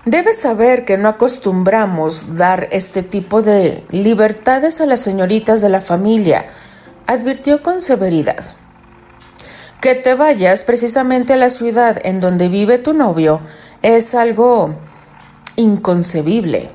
Debes 0.05 0.37
saber 0.37 0.85
que 0.85 0.99
no 0.99 1.09
acostumbramos 1.09 2.37
dar 2.37 2.69
este 2.73 3.03
tipo 3.03 3.40
de 3.40 3.87
libertades 3.88 4.83
a 4.83 4.87
las 4.87 5.01
señoritas 5.01 5.62
de 5.62 5.71
la 5.71 5.81
familia, 5.81 6.45
advirtió 7.07 7.62
con 7.62 7.81
severidad. 7.81 8.45
Que 9.81 9.95
te 9.95 10.14
vayas 10.14 10.64
precisamente 10.64 11.33
a 11.33 11.37
la 11.37 11.49
ciudad 11.49 12.01
en 12.05 12.21
donde 12.21 12.49
vive 12.49 12.77
tu 12.77 12.93
novio 12.93 13.40
es 13.81 14.14
algo 14.14 14.75
inconcebible. 15.57 16.71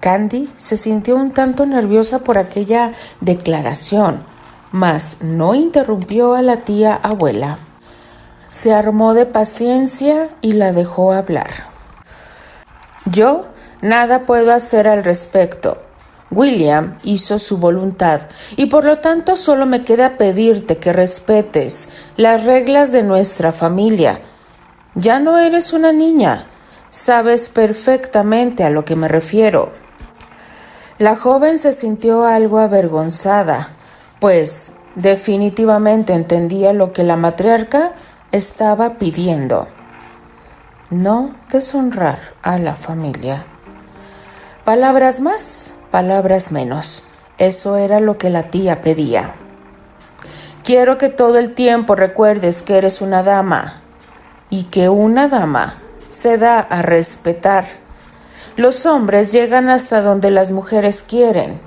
Candy 0.00 0.52
se 0.58 0.76
sintió 0.76 1.16
un 1.16 1.32
tanto 1.32 1.64
nerviosa 1.64 2.20
por 2.20 2.36
aquella 2.36 2.92
declaración, 3.22 4.22
mas 4.70 5.22
no 5.22 5.54
interrumpió 5.54 6.34
a 6.34 6.42
la 6.42 6.64
tía 6.64 6.94
abuela. 6.94 7.58
Se 8.50 8.74
armó 8.74 9.14
de 9.14 9.24
paciencia 9.24 10.28
y 10.42 10.52
la 10.52 10.72
dejó 10.72 11.12
hablar. 11.12 11.77
Yo 13.10 13.46
nada 13.80 14.26
puedo 14.26 14.52
hacer 14.52 14.88
al 14.88 15.04
respecto. 15.04 15.78
William 16.30 16.98
hizo 17.04 17.38
su 17.38 17.56
voluntad 17.56 18.22
y 18.56 18.66
por 18.66 18.84
lo 18.84 18.98
tanto 18.98 19.36
solo 19.36 19.64
me 19.64 19.82
queda 19.82 20.18
pedirte 20.18 20.76
que 20.76 20.92
respetes 20.92 21.88
las 22.16 22.44
reglas 22.44 22.92
de 22.92 23.02
nuestra 23.02 23.52
familia. 23.52 24.20
Ya 24.94 25.20
no 25.20 25.38
eres 25.38 25.72
una 25.72 25.92
niña. 25.92 26.46
Sabes 26.90 27.48
perfectamente 27.48 28.64
a 28.64 28.70
lo 28.70 28.84
que 28.84 28.96
me 28.96 29.08
refiero. 29.08 29.72
La 30.98 31.16
joven 31.16 31.58
se 31.58 31.72
sintió 31.72 32.24
algo 32.26 32.58
avergonzada, 32.58 33.70
pues 34.20 34.72
definitivamente 34.96 36.12
entendía 36.12 36.72
lo 36.72 36.92
que 36.92 37.04
la 37.04 37.16
matriarca 37.16 37.92
estaba 38.32 38.94
pidiendo. 38.94 39.68
No 40.90 41.34
deshonrar 41.50 42.18
a 42.42 42.56
la 42.56 42.74
familia. 42.74 43.44
Palabras 44.64 45.20
más, 45.20 45.74
palabras 45.90 46.50
menos. 46.50 47.04
Eso 47.36 47.76
era 47.76 48.00
lo 48.00 48.16
que 48.16 48.30
la 48.30 48.44
tía 48.44 48.80
pedía. 48.80 49.34
Quiero 50.64 50.96
que 50.96 51.10
todo 51.10 51.38
el 51.38 51.54
tiempo 51.54 51.94
recuerdes 51.94 52.62
que 52.62 52.78
eres 52.78 53.02
una 53.02 53.22
dama 53.22 53.82
y 54.48 54.64
que 54.64 54.88
una 54.88 55.28
dama 55.28 55.76
se 56.08 56.38
da 56.38 56.58
a 56.58 56.80
respetar. 56.80 57.66
Los 58.56 58.86
hombres 58.86 59.30
llegan 59.30 59.68
hasta 59.68 60.00
donde 60.00 60.30
las 60.30 60.52
mujeres 60.52 61.02
quieren, 61.02 61.60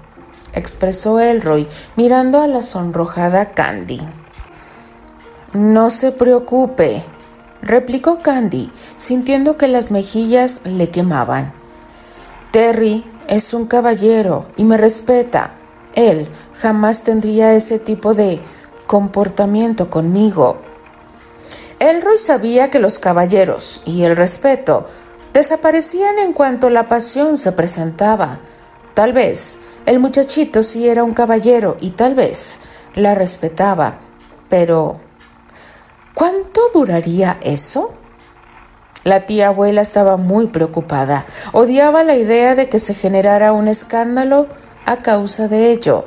expresó 0.54 1.20
Elroy, 1.20 1.68
mirando 1.96 2.42
a 2.42 2.48
la 2.48 2.64
sonrojada 2.64 3.52
Candy. 3.52 4.02
No 5.54 5.90
se 5.92 6.12
preocupe, 6.12 7.04
replicó 7.62 8.20
Candy, 8.20 8.72
sintiendo 8.96 9.58
que 9.58 9.68
las 9.68 9.92
mejillas 9.92 10.62
le 10.64 10.90
quemaban. 10.90 11.54
Terry 12.52 13.06
es 13.28 13.54
un 13.54 13.66
caballero 13.66 14.48
y 14.58 14.64
me 14.64 14.78
respeta. 14.78 15.54
Él 15.94 16.28
jamás 16.54 17.04
tendría 17.04 17.54
ese 17.54 17.80
tipo 17.80 18.14
de 18.14 18.42
comportamiento 18.88 19.90
conmigo. 19.90 20.62
Elroy 21.80 22.18
sabía 22.18 22.70
que 22.70 22.80
los 22.80 23.00
caballeros 23.00 23.82
y 23.86 24.04
el 24.04 24.16
respeto 24.16 24.88
desaparecían 25.34 26.20
en 26.20 26.34
cuanto 26.34 26.70
la 26.70 26.88
pasión 26.88 27.38
se 27.38 27.54
presentaba. 27.54 28.40
Tal 28.94 29.14
vez 29.14 29.58
el 29.86 30.00
muchachito 30.00 30.62
sí 30.62 30.88
era 30.88 31.04
un 31.04 31.14
caballero 31.14 31.78
y 31.80 31.92
tal 31.92 32.16
vez 32.16 32.60
la 32.94 33.16
respetaba, 33.16 34.00
pero 34.50 35.00
¿cuánto 36.14 36.62
duraría 36.74 37.38
eso? 37.42 37.94
La 39.04 39.26
tía 39.26 39.48
abuela 39.48 39.82
estaba 39.82 40.18
muy 40.18 40.48
preocupada. 40.48 41.26
Odiaba 41.54 42.04
la 42.04 42.16
idea 42.16 42.54
de 42.54 42.70
que 42.70 42.78
se 42.78 42.94
generara 42.94 43.52
un 43.52 43.68
escándalo 43.68 44.48
a 44.86 44.98
causa 44.98 45.48
de 45.48 45.72
ello. 45.72 46.06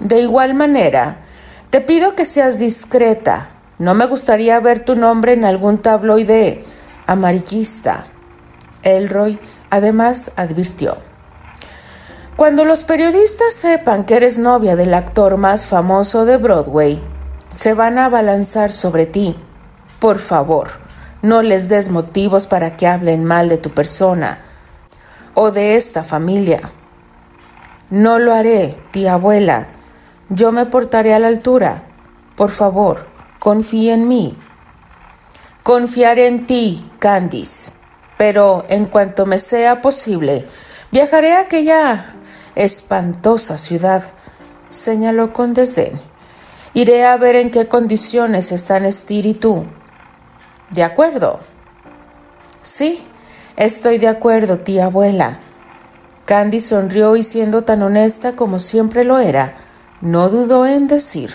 De 0.00 0.20
igual 0.20 0.54
manera, 0.54 1.18
te 1.70 1.80
pido 1.80 2.16
que 2.16 2.24
seas 2.24 2.58
discreta. 2.58 3.50
No 3.78 3.94
me 3.94 4.06
gustaría 4.06 4.58
ver 4.58 4.82
tu 4.82 4.96
nombre 4.96 5.32
en 5.32 5.44
algún 5.44 5.78
tabloide 5.78 6.64
amarillista. 7.06 8.06
Elroy 8.82 9.38
además 9.70 10.32
advirtió. 10.36 10.96
Cuando 12.36 12.64
los 12.64 12.84
periodistas 12.84 13.54
sepan 13.54 14.04
que 14.04 14.16
eres 14.16 14.38
novia 14.38 14.74
del 14.74 14.94
actor 14.94 15.36
más 15.36 15.66
famoso 15.66 16.24
de 16.24 16.38
Broadway, 16.38 17.02
se 17.50 17.74
van 17.74 17.98
a 17.98 18.06
abalanzar 18.06 18.72
sobre 18.72 19.06
ti. 19.06 19.36
Por 19.98 20.18
favor, 20.18 20.70
no 21.20 21.42
les 21.42 21.68
des 21.68 21.90
motivos 21.90 22.46
para 22.46 22.76
que 22.76 22.86
hablen 22.86 23.24
mal 23.24 23.48
de 23.48 23.58
tu 23.58 23.70
persona 23.70 24.38
o 25.34 25.50
de 25.50 25.76
esta 25.76 26.04
familia. 26.04 26.72
No 27.90 28.18
lo 28.18 28.32
haré, 28.32 28.78
tía 28.92 29.14
abuela. 29.14 29.68
Yo 30.28 30.52
me 30.52 30.64
portaré 30.66 31.12
a 31.12 31.18
la 31.18 31.28
altura. 31.28 31.82
Por 32.36 32.50
favor, 32.50 33.06
confíe 33.40 33.92
en 33.92 34.08
mí. 34.08 34.38
Confiaré 35.62 36.28
en 36.28 36.46
ti, 36.46 36.88
Candice. 36.98 37.72
Pero 38.16 38.64
en 38.68 38.86
cuanto 38.86 39.26
me 39.26 39.38
sea 39.38 39.82
posible, 39.82 40.46
viajaré 40.92 41.32
a 41.32 41.40
aquella 41.40 42.14
espantosa 42.54 43.58
ciudad, 43.58 44.02
señaló 44.68 45.32
con 45.32 45.52
desdén. 45.52 46.09
Iré 46.72 47.04
a 47.04 47.16
ver 47.16 47.36
en 47.36 47.50
qué 47.50 47.66
condiciones 47.66 48.52
están 48.52 48.90
Steer 48.90 49.26
y 49.26 49.34
tú. 49.34 49.64
¿De 50.70 50.84
acuerdo? 50.84 51.40
Sí, 52.62 53.02
estoy 53.56 53.98
de 53.98 54.06
acuerdo, 54.06 54.58
tía 54.60 54.84
abuela. 54.84 55.40
Candy 56.26 56.60
sonrió 56.60 57.16
y 57.16 57.24
siendo 57.24 57.64
tan 57.64 57.82
honesta 57.82 58.36
como 58.36 58.60
siempre 58.60 59.02
lo 59.02 59.18
era, 59.18 59.54
no 60.00 60.28
dudó 60.28 60.64
en 60.64 60.86
decir. 60.86 61.34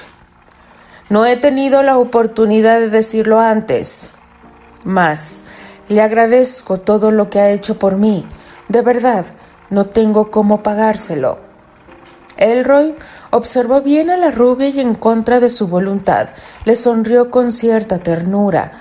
No 1.09 1.25
he 1.25 1.35
tenido 1.35 1.83
la 1.83 1.97
oportunidad 1.97 2.79
de 2.79 2.89
decirlo 2.89 3.41
antes. 3.41 4.09
Mas, 4.85 5.43
le 5.89 6.01
agradezco 6.01 6.79
todo 6.79 7.11
lo 7.11 7.29
que 7.29 7.41
ha 7.41 7.49
hecho 7.49 7.77
por 7.77 7.97
mí. 7.97 8.25
De 8.69 8.81
verdad, 8.81 9.25
no 9.69 9.87
tengo 9.87 10.31
cómo 10.31 10.63
pagárselo. 10.63 11.39
Elroy 12.37 12.95
observó 13.35 13.81
bien 13.81 14.09
a 14.09 14.15
la 14.15 14.31
rubia 14.31 14.69
y 14.69 14.79
en 14.79 14.95
contra 14.95 15.41
de 15.41 15.49
su 15.49 15.67
voluntad 15.67 16.29
le 16.63 16.75
sonrió 16.75 17.29
con 17.29 17.51
cierta 17.51 17.99
ternura 17.99 18.71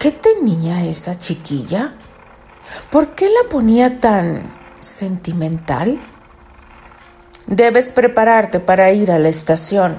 ¿Qué 0.00 0.10
tenía 0.10 0.84
esa 0.84 1.16
chiquilla? 1.16 1.92
¿Por 2.90 3.14
qué 3.14 3.26
la 3.26 3.48
ponía 3.48 4.00
tan 4.00 4.52
sentimental? 4.80 6.00
Debes 7.46 7.92
prepararte 7.92 8.60
para 8.60 8.90
ir 8.92 9.12
a 9.12 9.18
la 9.18 9.28
estación, 9.28 9.98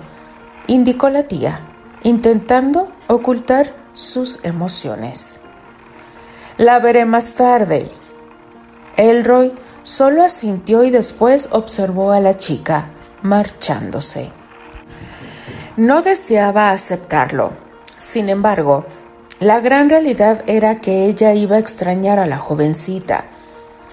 indicó 0.67 1.09
la 1.09 1.27
tía, 1.27 1.59
intentando 2.01 2.91
ocultar 3.07 3.75
sus 3.93 4.43
emociones. 4.43 5.39
La 6.57 6.79
veré 6.79 7.05
más 7.05 7.33
tarde. 7.35 7.91
Elroy 8.97 9.53
solo 9.83 10.23
asintió 10.23 10.83
y 10.83 10.89
después 10.89 11.49
observó 11.51 12.11
a 12.11 12.19
la 12.19 12.35
chica 12.37 12.89
marchándose. 13.21 14.31
No 15.77 16.01
deseaba 16.01 16.71
aceptarlo. 16.71 17.53
Sin 17.97 18.29
embargo, 18.29 18.85
la 19.39 19.59
gran 19.59 19.89
realidad 19.89 20.43
era 20.47 20.81
que 20.81 21.05
ella 21.05 21.33
iba 21.33 21.55
a 21.55 21.59
extrañar 21.59 22.19
a 22.19 22.25
la 22.25 22.37
jovencita. 22.37 23.25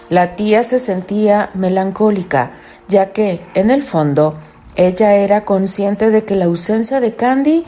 La 0.09 0.37
tía 0.37 0.63
se 0.63 0.79
sentía 0.79 1.51
melancólica, 1.55 2.53
ya 2.89 3.13
que, 3.13 3.47
en 3.55 3.71
el 3.71 3.83
fondo, 3.83 4.39
ella 4.77 5.15
era 5.15 5.45
consciente 5.45 6.11
de 6.11 6.25
que 6.25 6.35
la 6.35 6.47
ausencia 6.47 7.01
de 7.01 7.15
Candy 7.15 7.65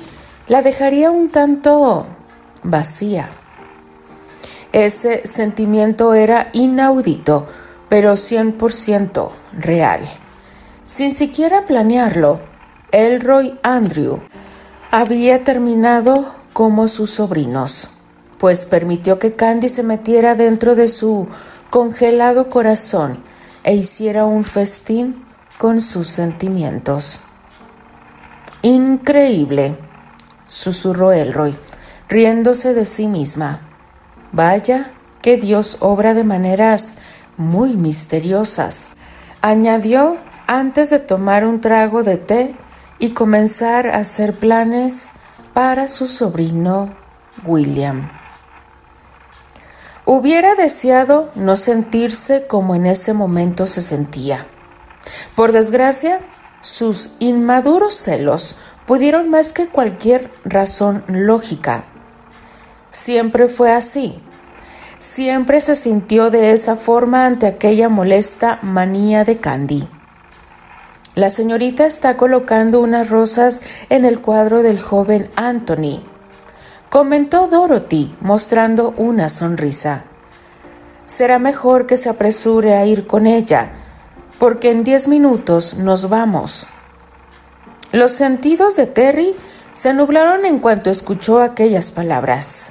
la 0.48 0.62
dejaría 0.62 1.10
un 1.10 1.30
tanto 1.30 2.06
vacía. 2.62 3.30
Ese 4.72 5.26
sentimiento 5.26 6.14
era 6.14 6.50
inaudito, 6.52 7.46
pero 7.88 8.12
100% 8.12 9.30
real. 9.52 10.00
Sin 10.90 11.14
siquiera 11.14 11.66
planearlo, 11.66 12.40
Elroy 12.90 13.56
Andrew 13.62 14.22
había 14.90 15.44
terminado 15.44 16.34
como 16.52 16.88
sus 16.88 17.12
sobrinos, 17.12 17.90
pues 18.38 18.64
permitió 18.66 19.20
que 19.20 19.34
Candy 19.34 19.68
se 19.68 19.84
metiera 19.84 20.34
dentro 20.34 20.74
de 20.74 20.88
su 20.88 21.28
congelado 21.70 22.50
corazón 22.50 23.22
e 23.62 23.76
hiciera 23.76 24.24
un 24.24 24.42
festín 24.42 25.24
con 25.58 25.80
sus 25.80 26.08
sentimientos. 26.08 27.20
Increíble, 28.62 29.78
susurró 30.48 31.12
Elroy, 31.12 31.54
riéndose 32.08 32.74
de 32.74 32.84
sí 32.84 33.06
misma. 33.06 33.60
Vaya 34.32 34.92
que 35.22 35.36
Dios 35.36 35.76
obra 35.82 36.14
de 36.14 36.24
maneras 36.24 36.96
muy 37.36 37.76
misteriosas, 37.76 38.88
añadió 39.40 40.18
antes 40.50 40.90
de 40.90 40.98
tomar 40.98 41.46
un 41.46 41.60
trago 41.60 42.02
de 42.02 42.16
té 42.16 42.56
y 42.98 43.10
comenzar 43.10 43.86
a 43.86 43.98
hacer 43.98 44.34
planes 44.34 45.12
para 45.54 45.86
su 45.86 46.08
sobrino 46.08 46.92
William. 47.46 48.10
Hubiera 50.04 50.56
deseado 50.56 51.30
no 51.36 51.54
sentirse 51.54 52.48
como 52.48 52.74
en 52.74 52.86
ese 52.86 53.12
momento 53.12 53.68
se 53.68 53.80
sentía. 53.80 54.44
Por 55.36 55.52
desgracia, 55.52 56.18
sus 56.62 57.14
inmaduros 57.20 57.94
celos 57.94 58.58
pudieron 58.86 59.30
más 59.30 59.52
que 59.52 59.68
cualquier 59.68 60.32
razón 60.44 61.04
lógica. 61.06 61.84
Siempre 62.90 63.46
fue 63.46 63.70
así. 63.70 64.20
Siempre 64.98 65.60
se 65.60 65.76
sintió 65.76 66.28
de 66.28 66.50
esa 66.50 66.74
forma 66.74 67.24
ante 67.24 67.46
aquella 67.46 67.88
molesta 67.88 68.58
manía 68.62 69.22
de 69.22 69.38
Candy. 69.38 69.99
La 71.20 71.28
señorita 71.28 71.84
está 71.84 72.16
colocando 72.16 72.80
unas 72.80 73.10
rosas 73.10 73.60
en 73.90 74.06
el 74.06 74.22
cuadro 74.22 74.62
del 74.62 74.80
joven 74.80 75.30
Anthony, 75.36 76.02
comentó 76.88 77.46
Dorothy, 77.46 78.16
mostrando 78.22 78.94
una 78.96 79.28
sonrisa. 79.28 80.04
Será 81.04 81.38
mejor 81.38 81.84
que 81.84 81.98
se 81.98 82.08
apresure 82.08 82.72
a 82.74 82.86
ir 82.86 83.06
con 83.06 83.26
ella, 83.26 83.70
porque 84.38 84.70
en 84.70 84.82
diez 84.82 85.08
minutos 85.08 85.74
nos 85.74 86.08
vamos. 86.08 86.66
Los 87.92 88.12
sentidos 88.12 88.74
de 88.76 88.86
Terry 88.86 89.36
se 89.74 89.92
nublaron 89.92 90.46
en 90.46 90.58
cuanto 90.58 90.88
escuchó 90.88 91.42
aquellas 91.42 91.90
palabras. 91.90 92.70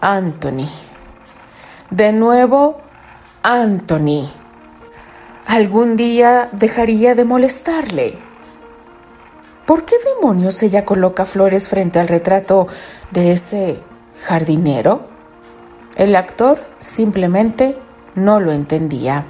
Anthony. 0.00 0.66
De 1.92 2.12
nuevo, 2.12 2.80
Anthony. 3.44 4.43
Algún 5.46 5.96
día 5.96 6.48
dejaría 6.52 7.14
de 7.14 7.24
molestarle. 7.24 8.18
¿Por 9.66 9.84
qué 9.84 9.96
demonios 10.14 10.62
ella 10.62 10.84
coloca 10.84 11.26
flores 11.26 11.68
frente 11.68 11.98
al 11.98 12.08
retrato 12.08 12.66
de 13.10 13.32
ese 13.32 13.80
jardinero? 14.24 15.06
El 15.96 16.16
actor 16.16 16.60
simplemente 16.78 17.78
no 18.14 18.40
lo 18.40 18.52
entendía. 18.52 19.26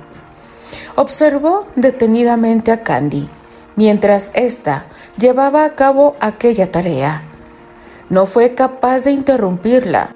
Observó 0.97 1.67
detenidamente 1.77 2.73
a 2.73 2.83
Candy 2.83 3.29
mientras 3.77 4.31
ésta 4.35 4.87
llevaba 5.19 5.65
a 5.65 5.75
cabo 5.75 6.17
aquella 6.21 6.71
tarea. 6.71 7.23
No 8.09 8.27
fue 8.27 8.55
capaz 8.55 9.05
de 9.05 9.13
interrumpirla. 9.13 10.15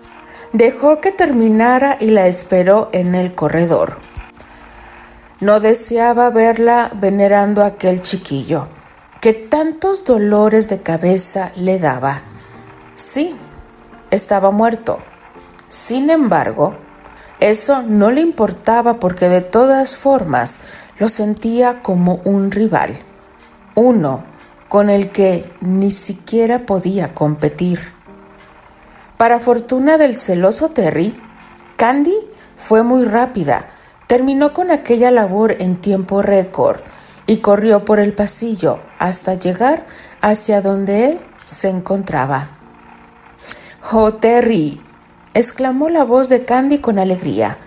Dejó 0.53 1.01
que 1.01 1.13
terminara 1.13 1.97
y 2.01 2.09
la 2.09 2.27
esperó 2.27 2.89
en 2.93 3.15
el 3.15 3.35
corredor. 3.35 4.08
No 5.41 5.61
deseaba 5.61 6.31
verla 6.31 6.91
venerando 6.95 7.63
a 7.63 7.67
aquel 7.67 8.03
chiquillo 8.03 8.69
que 9.21 9.33
tantos 9.33 10.05
dolores 10.05 10.69
de 10.69 10.81
cabeza 10.81 11.53
le 11.57 11.79
daba. 11.79 12.23
Sí, 12.95 13.35
estaba 14.11 14.51
muerto. 14.51 14.99
Sin 15.69 16.11
embargo, 16.11 16.75
eso 17.41 17.83
no 17.83 18.11
le 18.11 18.21
importaba 18.21 18.99
porque 18.99 19.29
de 19.29 19.41
todas 19.41 19.97
formas 19.97 20.61
lo 20.99 21.09
sentía 21.09 21.83
como 21.83 22.21
un 22.25 22.51
rival, 22.51 22.99
uno 23.77 24.25
con 24.69 24.91
el 24.91 25.11
que 25.13 25.51
ni 25.61 25.91
siquiera 25.91 26.67
podía 26.67 27.15
competir. 27.15 27.93
Para 29.17 29.39
fortuna 29.39 29.99
del 29.99 30.15
celoso 30.15 30.71
Terry, 30.71 31.19
Candy 31.77 32.17
fue 32.57 32.83
muy 32.83 33.05
rápida, 33.05 33.71
terminó 34.09 34.55
con 34.55 34.71
aquella 34.73 35.11
labor 35.13 35.57
en 35.61 35.81
tiempo 35.81 36.23
récord 36.23 36.81
y 37.27 37.37
corrió 37.37 37.85
por 37.85 38.01
el 38.01 38.15
pasillo 38.15 38.81
hasta 38.99 39.35
llegar 39.35 39.87
hacia 40.23 40.63
donde 40.63 41.11
él 41.11 41.21
se 41.45 41.69
encontraba. 41.69 42.49
Oh, 43.93 44.15
Terry, 44.15 44.81
exclamó 45.35 45.91
la 45.91 46.05
voz 46.05 46.31
de 46.31 46.47
Candy 46.47 46.79
con 46.79 46.99
alegría. 46.99 47.59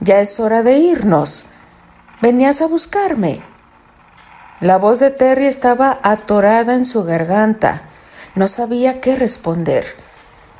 Ya 0.00 0.20
es 0.20 0.38
hora 0.40 0.64
de 0.64 0.76
irnos. 0.78 1.46
Venías 2.20 2.62
a 2.62 2.66
buscarme. 2.66 3.40
La 4.60 4.78
voz 4.78 4.98
de 4.98 5.10
Terry 5.10 5.46
estaba 5.46 6.00
atorada 6.02 6.74
en 6.74 6.84
su 6.84 7.04
garganta. 7.04 7.82
No 8.34 8.48
sabía 8.48 9.00
qué 9.00 9.14
responder. 9.14 9.84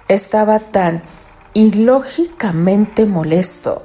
Estaba 0.07 0.61
tan 0.61 1.03
ilógicamente 1.53 3.07
molesto 3.07 3.83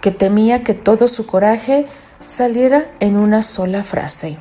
que 0.00 0.10
temía 0.10 0.64
que 0.64 0.74
todo 0.74 1.08
su 1.08 1.26
coraje 1.26 1.86
saliera 2.26 2.90
en 3.00 3.16
una 3.16 3.42
sola 3.42 3.84
frase. 3.84 4.38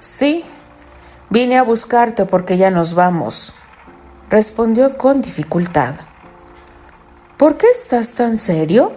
Sí, 0.00 0.44
vine 1.30 1.56
a 1.56 1.62
buscarte 1.62 2.26
porque 2.26 2.56
ya 2.56 2.70
nos 2.70 2.94
vamos, 2.94 3.54
respondió 4.30 4.96
con 4.96 5.22
dificultad. 5.22 5.94
¿Por 7.36 7.56
qué 7.56 7.66
estás 7.70 8.12
tan 8.12 8.36
serio? 8.36 8.92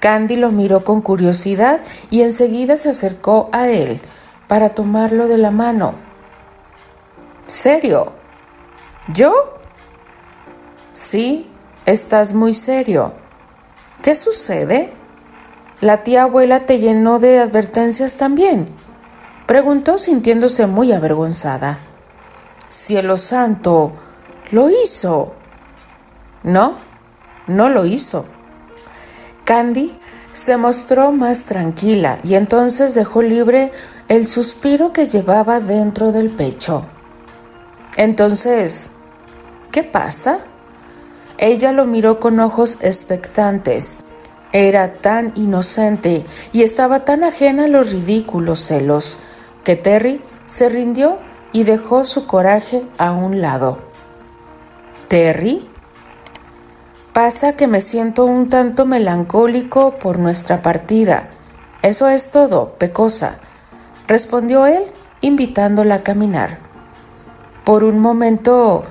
Candy 0.00 0.36
lo 0.36 0.52
miró 0.52 0.84
con 0.84 1.00
curiosidad 1.00 1.80
y 2.10 2.22
enseguida 2.22 2.76
se 2.76 2.90
acercó 2.90 3.48
a 3.52 3.68
él 3.68 4.00
para 4.46 4.70
tomarlo 4.70 5.26
de 5.26 5.38
la 5.38 5.50
mano. 5.50 5.94
¿Serio? 7.46 8.12
¿Yo? 9.12 9.58
Sí, 10.92 11.50
estás 11.86 12.34
muy 12.34 12.54
serio. 12.54 13.14
¿Qué 14.02 14.14
sucede? 14.16 14.92
¿La 15.80 16.04
tía 16.04 16.22
abuela 16.22 16.66
te 16.66 16.78
llenó 16.78 17.18
de 17.18 17.38
advertencias 17.38 18.16
también? 18.16 18.68
Preguntó 19.46 19.98
sintiéndose 19.98 20.66
muy 20.66 20.92
avergonzada. 20.92 21.78
Cielo 22.68 23.16
santo, 23.16 23.92
lo 24.50 24.70
hizo. 24.70 25.34
No, 26.42 26.76
no 27.46 27.68
lo 27.68 27.84
hizo. 27.84 28.26
Candy 29.44 29.98
se 30.32 30.56
mostró 30.56 31.12
más 31.12 31.44
tranquila 31.44 32.18
y 32.22 32.34
entonces 32.34 32.94
dejó 32.94 33.22
libre 33.22 33.72
el 34.08 34.26
suspiro 34.26 34.92
que 34.92 35.08
llevaba 35.08 35.60
dentro 35.60 36.12
del 36.12 36.30
pecho. 36.30 36.84
Entonces, 37.96 38.90
¿qué 39.72 39.82
pasa? 39.82 40.40
Ella 41.38 41.72
lo 41.72 41.84
miró 41.84 42.20
con 42.20 42.40
ojos 42.40 42.78
expectantes 42.80 44.00
era 44.52 44.94
tan 44.94 45.32
inocente 45.34 46.24
y 46.52 46.62
estaba 46.62 47.04
tan 47.04 47.24
ajena 47.24 47.64
a 47.64 47.68
los 47.68 47.92
ridículos 47.92 48.60
celos 48.60 49.18
que 49.64 49.76
Terry 49.76 50.22
se 50.46 50.68
rindió 50.68 51.18
y 51.52 51.64
dejó 51.64 52.04
su 52.06 52.26
coraje 52.26 52.86
a 52.96 53.12
un 53.12 53.42
lado. 53.42 53.78
Terry, 55.08 55.68
pasa 57.12 57.54
que 57.54 57.66
me 57.66 57.80
siento 57.80 58.24
un 58.24 58.48
tanto 58.48 58.86
melancólico 58.86 59.96
por 59.96 60.18
nuestra 60.18 60.62
partida. 60.62 61.28
Eso 61.82 62.08
es 62.08 62.30
todo, 62.30 62.74
Pecosa, 62.78 63.38
respondió 64.06 64.66
él, 64.66 64.84
invitándola 65.20 65.96
a 65.96 66.02
caminar. 66.02 66.60
Por 67.64 67.84
un 67.84 67.98
momento 67.98 68.84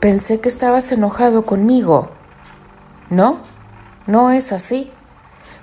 pensé 0.00 0.40
que 0.40 0.48
estabas 0.48 0.90
enojado 0.92 1.44
conmigo. 1.44 2.10
No, 3.10 3.40
no 4.06 4.30
es 4.30 4.52
así. 4.52 4.90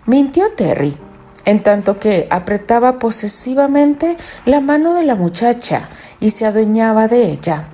Mintió 0.05 0.51
Terry, 0.51 0.97
en 1.45 1.63
tanto 1.63 1.99
que 1.99 2.27
apretaba 2.29 2.99
posesivamente 2.99 4.17
la 4.45 4.59
mano 4.59 4.93
de 4.93 5.03
la 5.03 5.15
muchacha 5.15 5.89
y 6.19 6.31
se 6.31 6.45
adueñaba 6.45 7.07
de 7.07 7.23
ella. 7.23 7.67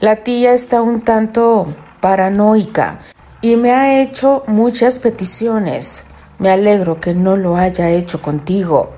La 0.00 0.16
tía 0.16 0.52
está 0.52 0.80
un 0.80 1.00
tanto 1.00 1.74
paranoica 2.00 3.00
y 3.40 3.56
me 3.56 3.72
ha 3.72 4.00
hecho 4.00 4.44
muchas 4.46 4.98
peticiones. 4.98 6.04
Me 6.38 6.50
alegro 6.50 7.00
que 7.00 7.14
no 7.14 7.36
lo 7.36 7.56
haya 7.56 7.90
hecho 7.90 8.22
contigo. 8.22 8.92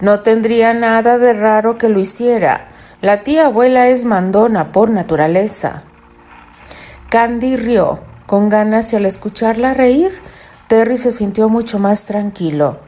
No 0.00 0.20
tendría 0.20 0.74
nada 0.74 1.16
de 1.16 1.32
raro 1.32 1.78
que 1.78 1.88
lo 1.88 1.98
hiciera. 1.98 2.68
La 3.02 3.22
tía 3.22 3.46
abuela 3.46 3.88
es 3.88 4.04
mandona 4.04 4.72
por 4.72 4.90
naturaleza. 4.90 5.84
Candy 7.10 7.56
rió 7.56 8.00
con 8.26 8.48
ganas 8.48 8.92
y 8.92 8.96
al 8.96 9.06
escucharla 9.06 9.74
reír 9.74 10.10
Terry 10.66 10.98
se 10.98 11.12
sintió 11.12 11.48
mucho 11.48 11.78
más 11.78 12.04
tranquilo. 12.04 12.80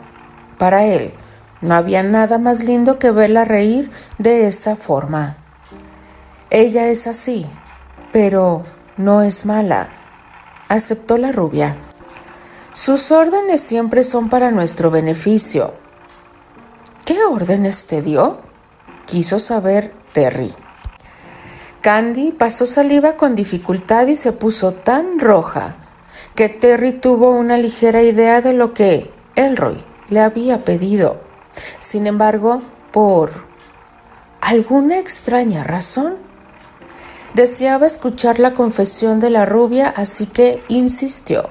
Para 0.58 0.84
él, 0.84 1.14
no 1.60 1.74
había 1.74 2.02
nada 2.02 2.38
más 2.38 2.64
lindo 2.64 2.98
que 2.98 3.12
verla 3.12 3.44
reír 3.44 3.90
de 4.18 4.48
esa 4.48 4.74
forma. 4.74 5.36
Ella 6.50 6.88
es 6.88 7.06
así, 7.06 7.46
pero 8.10 8.64
no 8.96 9.22
es 9.22 9.46
mala, 9.46 9.90
aceptó 10.68 11.18
la 11.18 11.30
rubia. 11.30 11.76
Sus 12.72 13.12
órdenes 13.12 13.60
siempre 13.60 14.02
son 14.02 14.28
para 14.28 14.50
nuestro 14.50 14.90
beneficio. 14.90 15.74
¿Qué 17.04 17.22
órdenes 17.24 17.86
te 17.86 18.02
dio? 18.02 18.40
quiso 19.06 19.40
saber 19.40 19.94
Terry. 20.18 20.52
Candy 21.80 22.32
pasó 22.32 22.66
saliva 22.66 23.16
con 23.16 23.36
dificultad 23.36 24.08
y 24.08 24.16
se 24.16 24.32
puso 24.32 24.72
tan 24.72 25.20
roja 25.20 25.76
que 26.34 26.48
Terry 26.48 26.90
tuvo 26.90 27.30
una 27.30 27.56
ligera 27.56 28.02
idea 28.02 28.40
de 28.40 28.52
lo 28.52 28.74
que 28.74 29.12
Elroy 29.36 29.78
le 30.08 30.18
había 30.18 30.64
pedido. 30.64 31.20
Sin 31.78 32.08
embargo, 32.08 32.62
por 32.90 33.30
alguna 34.40 34.98
extraña 34.98 35.62
razón, 35.62 36.16
deseaba 37.34 37.86
escuchar 37.86 38.40
la 38.40 38.54
confesión 38.54 39.20
de 39.20 39.30
la 39.30 39.46
rubia, 39.46 39.88
así 39.88 40.26
que 40.26 40.60
insistió. 40.66 41.48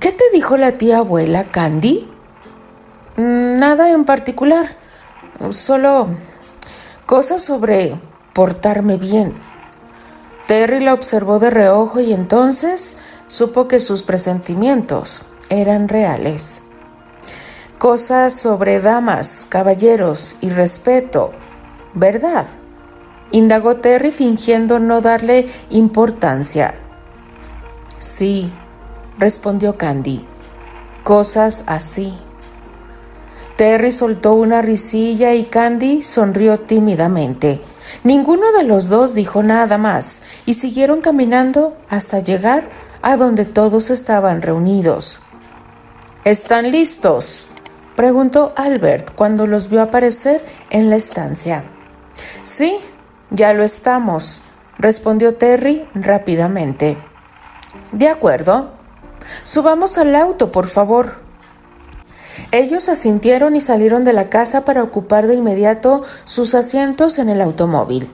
¿Qué 0.00 0.12
te 0.12 0.24
dijo 0.34 0.58
la 0.58 0.76
tía 0.76 0.98
abuela, 0.98 1.44
Candy? 1.44 2.10
Nada 3.16 3.88
en 3.88 4.04
particular, 4.04 4.76
solo 5.48 6.08
cosas 7.10 7.42
sobre 7.42 8.00
portarme 8.32 8.96
bien. 8.96 9.34
Terry 10.46 10.78
la 10.78 10.94
observó 10.94 11.40
de 11.40 11.50
reojo 11.50 11.98
y 11.98 12.12
entonces 12.12 12.96
supo 13.26 13.66
que 13.66 13.80
sus 13.80 14.04
presentimientos 14.04 15.22
eran 15.48 15.88
reales. 15.88 16.62
Cosas 17.78 18.34
sobre 18.34 18.80
damas, 18.80 19.44
caballeros 19.48 20.36
y 20.40 20.50
respeto, 20.50 21.32
¿verdad? 21.94 22.46
indagó 23.32 23.78
Terry 23.78 24.12
fingiendo 24.12 24.78
no 24.78 25.00
darle 25.00 25.48
importancia. 25.70 26.74
Sí, 27.98 28.52
respondió 29.18 29.76
Candy, 29.76 30.24
cosas 31.02 31.64
así. 31.66 32.16
Terry 33.60 33.92
soltó 33.92 34.32
una 34.32 34.62
risilla 34.62 35.34
y 35.34 35.44
Candy 35.44 36.02
sonrió 36.02 36.60
tímidamente. 36.60 37.60
Ninguno 38.04 38.52
de 38.52 38.64
los 38.64 38.88
dos 38.88 39.12
dijo 39.12 39.42
nada 39.42 39.76
más, 39.76 40.22
y 40.46 40.54
siguieron 40.54 41.02
caminando 41.02 41.76
hasta 41.90 42.20
llegar 42.20 42.70
a 43.02 43.18
donde 43.18 43.44
todos 43.44 43.90
estaban 43.90 44.40
reunidos. 44.40 45.20
¿Están 46.24 46.70
listos? 46.72 47.48
preguntó 47.96 48.54
Albert 48.56 49.14
cuando 49.14 49.46
los 49.46 49.68
vio 49.68 49.82
aparecer 49.82 50.42
en 50.70 50.88
la 50.88 50.96
estancia. 50.96 51.64
Sí, 52.46 52.78
ya 53.28 53.52
lo 53.52 53.62
estamos, 53.62 54.40
respondió 54.78 55.34
Terry 55.34 55.86
rápidamente. 55.94 56.96
De 57.92 58.08
acuerdo. 58.08 58.70
Subamos 59.42 59.98
al 59.98 60.16
auto, 60.16 60.50
por 60.50 60.66
favor. 60.66 61.28
Ellos 62.52 62.88
asintieron 62.88 63.54
y 63.54 63.60
salieron 63.60 64.04
de 64.04 64.12
la 64.12 64.28
casa 64.28 64.64
para 64.64 64.82
ocupar 64.82 65.26
de 65.26 65.34
inmediato 65.34 66.02
sus 66.24 66.54
asientos 66.54 67.18
en 67.18 67.28
el 67.28 67.40
automóvil. 67.40 68.10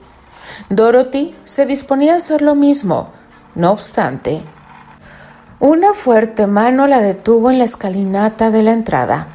Dorothy 0.69 1.35
se 1.43 1.65
disponía 1.65 2.13
a 2.13 2.17
hacer 2.17 2.41
lo 2.41 2.53
mismo. 2.53 3.11
No 3.55 3.71
obstante, 3.71 4.43
una 5.59 5.93
fuerte 5.93 6.45
mano 6.45 6.85
la 6.85 6.99
detuvo 6.99 7.49
en 7.49 7.57
la 7.57 7.63
escalinata 7.63 8.51
de 8.51 8.61
la 8.61 8.73
entrada. 8.73 9.27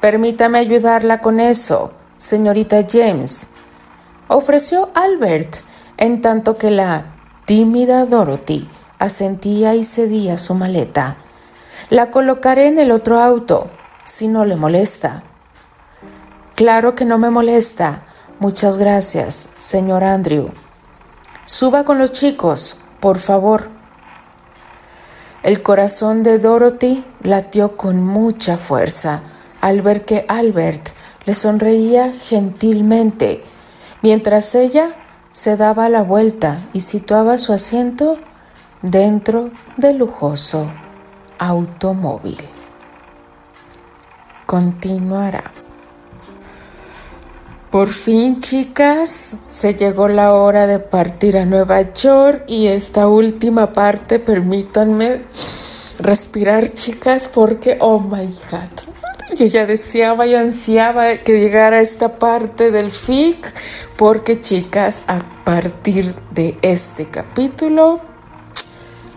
Permítame 0.00 0.58
ayudarla 0.58 1.20
con 1.20 1.38
eso, 1.38 1.92
señorita 2.18 2.84
James, 2.90 3.46
ofreció 4.26 4.90
Albert, 4.94 5.58
en 5.96 6.20
tanto 6.22 6.56
que 6.56 6.72
la 6.72 7.14
tímida 7.44 8.04
Dorothy 8.06 8.68
asentía 8.98 9.76
y 9.76 9.84
cedía 9.84 10.38
su 10.38 10.54
maleta. 10.54 11.18
La 11.88 12.10
colocaré 12.10 12.66
en 12.66 12.80
el 12.80 12.90
otro 12.90 13.20
auto, 13.20 13.70
si 14.12 14.28
no 14.28 14.44
le 14.44 14.56
molesta. 14.56 15.22
Claro 16.54 16.94
que 16.94 17.06
no 17.06 17.16
me 17.16 17.30
molesta. 17.30 18.02
Muchas 18.40 18.76
gracias, 18.76 19.48
señor 19.58 20.04
Andrew. 20.04 20.50
Suba 21.46 21.84
con 21.86 21.98
los 21.98 22.12
chicos, 22.12 22.82
por 23.00 23.18
favor. 23.18 23.70
El 25.42 25.62
corazón 25.62 26.22
de 26.22 26.38
Dorothy 26.38 27.06
latió 27.22 27.78
con 27.78 28.04
mucha 28.04 28.58
fuerza 28.58 29.22
al 29.62 29.80
ver 29.80 30.04
que 30.04 30.26
Albert 30.28 30.90
le 31.24 31.32
sonreía 31.32 32.12
gentilmente, 32.12 33.42
mientras 34.02 34.54
ella 34.54 34.94
se 35.32 35.56
daba 35.56 35.88
la 35.88 36.02
vuelta 36.02 36.58
y 36.74 36.82
situaba 36.82 37.38
su 37.38 37.54
asiento 37.54 38.18
dentro 38.82 39.50
del 39.78 39.96
lujoso 39.96 40.70
automóvil. 41.38 42.36
Continuará. 44.52 45.50
Por 47.70 47.88
fin, 47.88 48.42
chicas, 48.42 49.38
se 49.48 49.72
llegó 49.72 50.08
la 50.08 50.34
hora 50.34 50.66
de 50.66 50.78
partir 50.78 51.38
a 51.38 51.46
Nueva 51.46 51.94
York 51.94 52.44
y 52.48 52.66
esta 52.66 53.08
última 53.08 53.72
parte, 53.72 54.18
permítanme 54.18 55.22
respirar, 56.00 56.68
chicas, 56.68 57.30
porque, 57.32 57.78
oh 57.80 57.98
my 57.98 58.26
God, 58.50 59.36
yo 59.36 59.46
ya 59.46 59.64
deseaba 59.64 60.26
y 60.26 60.34
ansiaba 60.34 61.14
que 61.14 61.40
llegara 61.40 61.80
esta 61.80 62.18
parte 62.18 62.70
del 62.70 62.90
FIC, 62.90 63.54
porque 63.96 64.38
chicas, 64.38 65.04
a 65.06 65.22
partir 65.44 66.14
de 66.30 66.58
este 66.60 67.08
capítulo 67.08 68.00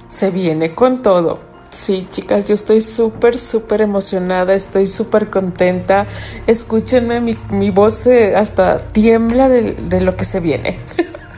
se 0.08 0.32
viene 0.32 0.74
con 0.74 1.02
todo. 1.02 1.45
Sí, 1.76 2.08
chicas, 2.10 2.46
yo 2.46 2.54
estoy 2.54 2.80
súper, 2.80 3.38
súper 3.38 3.82
emocionada, 3.82 4.54
estoy 4.54 4.88
súper 4.88 5.30
contenta. 5.30 6.08
Escúchenme, 6.48 7.20
mi, 7.20 7.70
voz 7.70 8.08
hasta 8.08 8.78
tiembla 8.78 9.50
de, 9.50 9.74
de 9.74 10.00
lo 10.00 10.16
que 10.16 10.24
se 10.24 10.40
viene. 10.40 10.80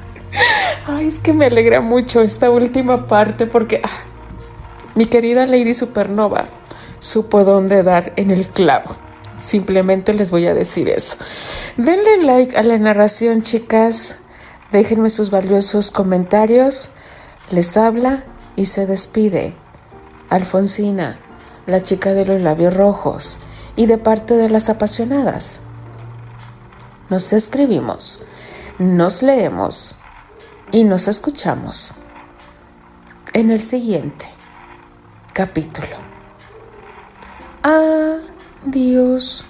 Ay, 0.86 1.08
es 1.08 1.18
que 1.18 1.34
me 1.34 1.48
alegra 1.48 1.82
mucho 1.82 2.22
esta 2.22 2.52
última 2.52 3.08
parte 3.08 3.48
porque 3.48 3.82
ah, 3.84 4.04
mi 4.94 5.08
querida 5.08 5.48
Lady 5.48 5.74
Supernova 5.74 6.46
supo 7.00 7.44
dónde 7.44 7.82
dar 7.82 8.14
en 8.16 8.30
el 8.30 8.48
clavo. 8.48 8.96
Simplemente 9.40 10.14
les 10.14 10.30
voy 10.30 10.46
a 10.46 10.54
decir 10.54 10.88
eso. 10.88 11.18
Denle 11.78 12.24
like 12.24 12.56
a 12.56 12.62
la 12.62 12.78
narración, 12.78 13.42
chicas. 13.42 14.20
Déjenme 14.72 15.10
sus 15.10 15.32
valiosos 15.32 15.90
comentarios. 15.90 16.92
Les 17.50 17.76
habla 17.76 18.24
y 18.56 18.68
se 18.68 18.86
despide. 18.86 19.56
Alfonsina, 20.30 21.20
la 21.66 21.82
chica 21.82 22.14
de 22.14 22.26
los 22.26 22.42
labios 22.42 22.74
rojos, 22.74 23.40
y 23.76 23.86
de 23.86 23.98
parte 23.98 24.36
de 24.36 24.50
las 24.50 24.70
apasionadas. 24.70 25.62
Nos 27.10 27.32
escribimos, 27.32 28.24
nos 28.80 29.22
leemos 29.22 29.98
y 30.72 30.84
nos 30.84 31.08
escuchamos 31.08 31.94
en 33.34 33.52
el 33.52 33.62
siguiente 33.62 34.28
capítulo. 35.34 35.98
Adiós. 37.64 39.46